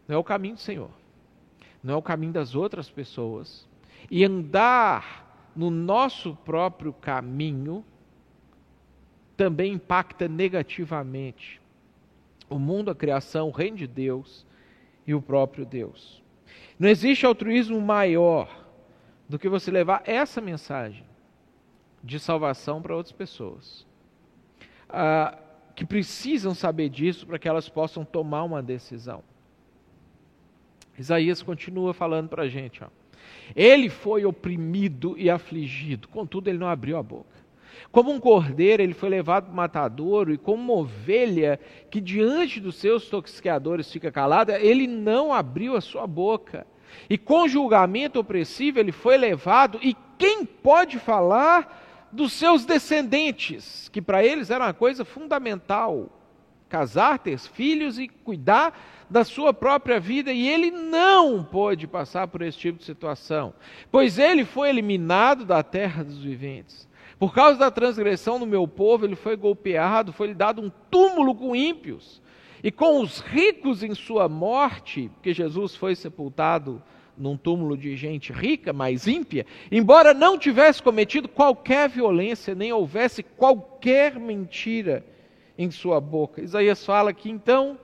Não 0.08 0.16
é 0.16 0.20
o 0.20 0.24
caminho 0.24 0.56
do 0.56 0.62
Senhor. 0.62 0.90
Não 1.84 1.94
é 1.94 1.98
o 1.98 2.02
caminho 2.02 2.34
das 2.34 2.56
outras 2.56 2.90
pessoas. 2.90 3.68
E 4.10 4.26
andar 4.26 5.52
no 5.56 5.70
nosso 5.70 6.36
próprio 6.44 6.92
caminho 6.92 7.86
também 9.38 9.74
impacta 9.74 10.28
negativamente 10.28 11.62
o 12.50 12.58
mundo, 12.58 12.92
a 12.92 12.96
criação, 12.96 13.48
o 13.48 13.52
reino 13.52 13.78
de 13.78 13.88
Deus 13.88 14.46
e 15.06 15.14
o 15.14 15.22
próprio 15.22 15.66
Deus. 15.66 16.22
Não 16.80 16.88
existe 16.88 17.26
altruísmo 17.26 17.80
maior 17.82 18.66
do 19.28 19.38
que 19.38 19.50
você 19.50 19.72
levar 19.72 20.04
essa 20.06 20.40
mensagem 20.40 21.04
de 22.04 22.20
salvação 22.20 22.82
para 22.82 22.96
outras 22.96 23.12
pessoas 23.12 23.86
ah, 24.90 25.38
que 25.76 25.86
precisam 25.86 26.54
saber 26.54 26.90
disso 26.90 27.26
para 27.28 27.38
que 27.38 27.48
elas 27.48 27.68
possam 27.68 28.06
tomar 28.06 28.44
uma 28.44 28.64
decisão. 28.64 29.24
Isaías 30.98 31.44
continua 31.44 31.94
falando 31.94 32.30
para 32.30 32.44
a 32.44 32.50
gente. 32.50 32.84
Ó. 32.84 32.88
Ele 33.56 33.90
foi 33.90 34.26
oprimido 34.26 35.16
e 35.18 35.30
afligido, 35.30 36.08
contudo, 36.08 36.50
ele 36.50 36.58
não 36.58 36.68
abriu 36.68 36.98
a 36.98 37.04
boca. 37.04 37.37
Como 37.92 38.12
um 38.12 38.20
cordeiro, 38.20 38.82
ele 38.82 38.94
foi 38.94 39.10
levado 39.10 39.46
para 39.46 39.54
o 39.54 39.56
matadouro, 39.56 40.34
e 40.34 40.38
como 40.38 40.62
uma 40.62 40.82
ovelha 40.82 41.60
que 41.90 42.02
diante 42.02 42.60
dos 42.60 42.76
seus 42.76 43.08
tosqueadores 43.08 43.92
fica 43.92 44.12
calada, 44.12 44.60
ele 44.60 44.88
não 44.88 45.34
abriu 45.34 45.76
a 45.76 45.82
sua 45.82 46.06
boca. 46.06 46.66
E 47.10 47.18
com 47.18 47.48
julgamento 47.48 48.20
opressivo 48.20 48.80
ele 48.80 48.92
foi 48.92 49.18
levado, 49.18 49.80
e 49.82 49.96
quem 50.18 50.46
pode 50.46 51.00
falar 51.00 52.08
dos 52.12 52.34
seus 52.34 52.66
descendentes, 52.66 53.90
que 53.90 54.02
para 54.02 54.24
eles 54.24 54.50
era 54.50 54.66
uma 54.66 54.74
coisa 54.74 55.04
fundamental. 55.06 56.10
Casar, 56.70 57.20
ter 57.20 57.38
filhos 57.40 57.98
e 57.98 58.08
cuidar 58.08 58.78
da 59.10 59.24
sua 59.24 59.54
própria 59.54 60.00
vida, 60.00 60.34
e 60.34 60.48
ele 60.50 60.70
não 60.70 61.44
pôde 61.44 61.88
passar 61.88 62.28
por 62.28 62.42
esse 62.42 62.58
tipo 62.58 62.80
de 62.80 62.86
situação, 62.86 63.54
pois 63.90 64.20
ele 64.20 64.44
foi 64.44 64.70
eliminado 64.70 65.46
da 65.46 65.64
terra 65.64 66.04
dos 66.04 66.22
viventes. 66.22 66.87
Por 67.20 67.34
causa 67.34 67.58
da 67.58 67.72
transgressão 67.72 68.40
do 68.40 68.46
meu 68.46 68.68
povo, 68.68 69.06
ele 69.06 69.16
foi 69.16 69.36
golpeado, 69.36 70.14
foi-lhe 70.14 70.34
dado 70.34 70.62
um 70.62 70.72
túmulo 70.90 71.34
com 71.34 71.56
ímpios, 71.56 72.22
e 72.64 72.72
com 72.72 73.02
os 73.02 73.20
ricos 73.20 73.84
em 73.84 73.94
sua 73.94 74.28
morte, 74.28 75.10
porque 75.14 75.34
Jesus 75.34 75.76
foi 75.76 75.96
sepultado 75.96 76.82
num 77.18 77.36
túmulo 77.36 77.76
de 77.76 77.96
gente 77.96 78.32
rica, 78.32 78.72
mais 78.72 79.08
ímpia, 79.08 79.46
embora 79.72 80.14
não 80.14 80.38
tivesse 80.38 80.82
cometido 80.82 81.28
qualquer 81.28 81.90
violência, 81.90 82.54
nem 82.54 82.72
houvesse 82.72 83.24
qualquer 83.24 84.20
mentira 84.20 85.04
em 85.58 85.72
sua 85.72 86.00
boca. 86.00 86.42
Isaías 86.42 86.86
fala 86.86 87.12
que 87.14 87.30
então 87.30 87.80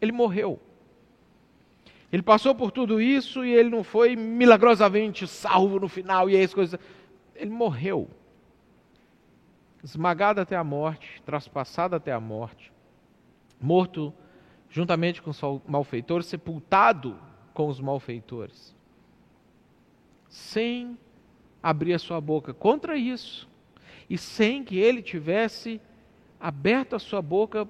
ele 0.00 0.12
morreu. 0.12 0.58
Ele 2.12 2.22
passou 2.22 2.54
por 2.54 2.70
tudo 2.70 3.00
isso 3.00 3.44
e 3.44 3.54
ele 3.54 3.70
não 3.70 3.84
foi 3.84 4.16
milagrosamente 4.16 5.26
salvo 5.26 5.80
no 5.80 5.88
final 5.88 6.28
e 6.28 6.36
as 6.36 6.52
coisas. 6.52 6.78
Ele 7.42 7.50
morreu. 7.50 8.08
Esmagado 9.82 10.40
até 10.40 10.54
a 10.54 10.62
morte, 10.62 11.20
traspassado 11.26 11.96
até 11.96 12.12
a 12.12 12.20
morte, 12.20 12.72
morto 13.60 14.14
juntamente 14.70 15.20
com 15.20 15.30
os 15.30 15.40
malfeitores, 15.66 16.26
sepultado 16.26 17.18
com 17.52 17.66
os 17.66 17.80
malfeitores, 17.80 18.76
sem 20.28 20.96
abrir 21.60 21.94
a 21.94 21.98
sua 21.98 22.20
boca 22.20 22.54
contra 22.54 22.96
isso, 22.96 23.48
e 24.08 24.16
sem 24.16 24.62
que 24.62 24.78
ele 24.78 25.02
tivesse 25.02 25.80
aberto 26.38 26.94
a 26.94 27.00
sua 27.00 27.20
boca 27.20 27.68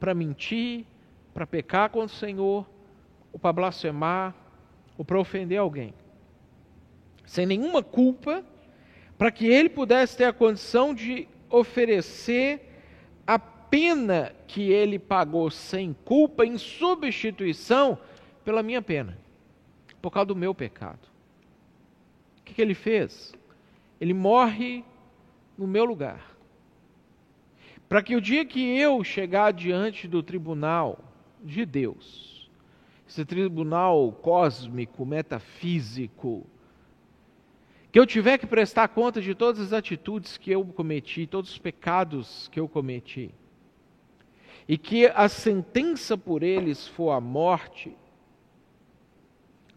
para 0.00 0.12
mentir, 0.12 0.84
para 1.32 1.46
pecar 1.46 1.88
contra 1.88 2.14
o 2.14 2.18
Senhor, 2.18 2.68
ou 3.32 3.38
para 3.38 3.52
blasfemar, 3.52 4.34
ou 4.98 5.04
para 5.04 5.20
ofender 5.20 5.58
alguém. 5.58 5.94
Sem 7.24 7.46
nenhuma 7.46 7.82
culpa, 7.82 8.44
para 9.16 9.30
que 9.30 9.46
ele 9.46 9.68
pudesse 9.68 10.16
ter 10.16 10.24
a 10.24 10.32
condição 10.32 10.94
de 10.94 11.28
oferecer 11.48 12.60
a 13.26 13.38
pena 13.38 14.34
que 14.46 14.70
ele 14.70 14.98
pagou 14.98 15.50
sem 15.50 15.94
culpa 16.04 16.44
em 16.44 16.58
substituição 16.58 17.98
pela 18.44 18.62
minha 18.62 18.82
pena, 18.82 19.16
por 20.02 20.10
causa 20.10 20.26
do 20.26 20.36
meu 20.36 20.54
pecado. 20.54 21.08
O 22.40 22.44
que, 22.44 22.54
que 22.54 22.62
ele 22.62 22.74
fez? 22.74 23.32
Ele 24.00 24.12
morre 24.12 24.84
no 25.56 25.66
meu 25.66 25.84
lugar, 25.84 26.36
para 27.88 28.02
que 28.02 28.16
o 28.16 28.20
dia 28.20 28.44
que 28.44 28.76
eu 28.76 29.04
chegar 29.04 29.52
diante 29.52 30.08
do 30.08 30.22
tribunal 30.22 30.98
de 31.42 31.64
Deus, 31.64 32.50
esse 33.08 33.24
tribunal 33.24 34.10
cósmico, 34.10 35.06
metafísico, 35.06 36.44
que 37.94 38.00
eu 38.00 38.04
tiver 38.04 38.38
que 38.38 38.46
prestar 38.48 38.88
conta 38.88 39.22
de 39.22 39.36
todas 39.36 39.60
as 39.60 39.72
atitudes 39.72 40.36
que 40.36 40.50
eu 40.50 40.64
cometi, 40.64 41.28
todos 41.28 41.52
os 41.52 41.58
pecados 41.58 42.48
que 42.48 42.58
eu 42.58 42.68
cometi, 42.68 43.30
e 44.66 44.76
que 44.76 45.06
a 45.06 45.28
sentença 45.28 46.18
por 46.18 46.42
eles 46.42 46.88
for 46.88 47.12
a 47.12 47.20
morte, 47.20 47.96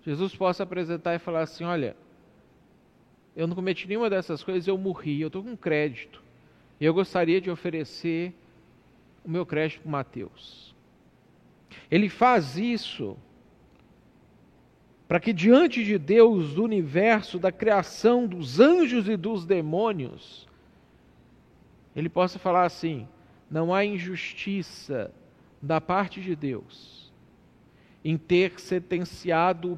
Jesus 0.04 0.36
possa 0.36 0.64
apresentar 0.64 1.14
e 1.14 1.20
falar 1.20 1.42
assim: 1.42 1.64
olha, 1.64 1.96
eu 3.36 3.46
não 3.46 3.54
cometi 3.54 3.88
nenhuma 3.88 4.10
dessas 4.10 4.44
coisas, 4.44 4.68
eu 4.68 4.80
morri, 4.80 5.22
eu 5.22 5.28
estou 5.28 5.44
com 5.44 5.56
crédito, 5.56 6.24
e 6.80 6.86
eu 6.86 6.96
gostaria 6.96 7.40
de 7.40 7.52
oferecer 7.52 8.34
o 9.24 9.30
meu 9.30 9.46
crédito 9.46 9.84
para 9.84 9.92
Mateus. 9.92 10.76
Ele 11.92 12.10
faz 12.10 12.58
isso 12.58 13.16
para 15.08 15.20
que 15.20 15.32
diante 15.32 15.84
de 15.84 15.98
Deus, 15.98 16.54
do 16.54 16.64
universo, 16.64 17.40
da 17.40 17.52
criação, 17.52 18.28
dos 18.28 18.60
anjos 18.60 19.08
e 19.08 19.16
dos 19.16 19.46
demônios, 19.46 20.48
ele 21.96 22.10
possa 22.10 22.38
falar 22.38 22.66
assim: 22.66 23.08
não 23.50 23.74
há 23.74 23.86
injustiça 23.86 25.12
da 25.62 25.80
parte 25.80 26.22
de 26.22 26.36
Deus 26.36 26.98
em 28.04 28.18
ter 28.18 28.60
sentenciado 28.60 29.72
o 29.72 29.78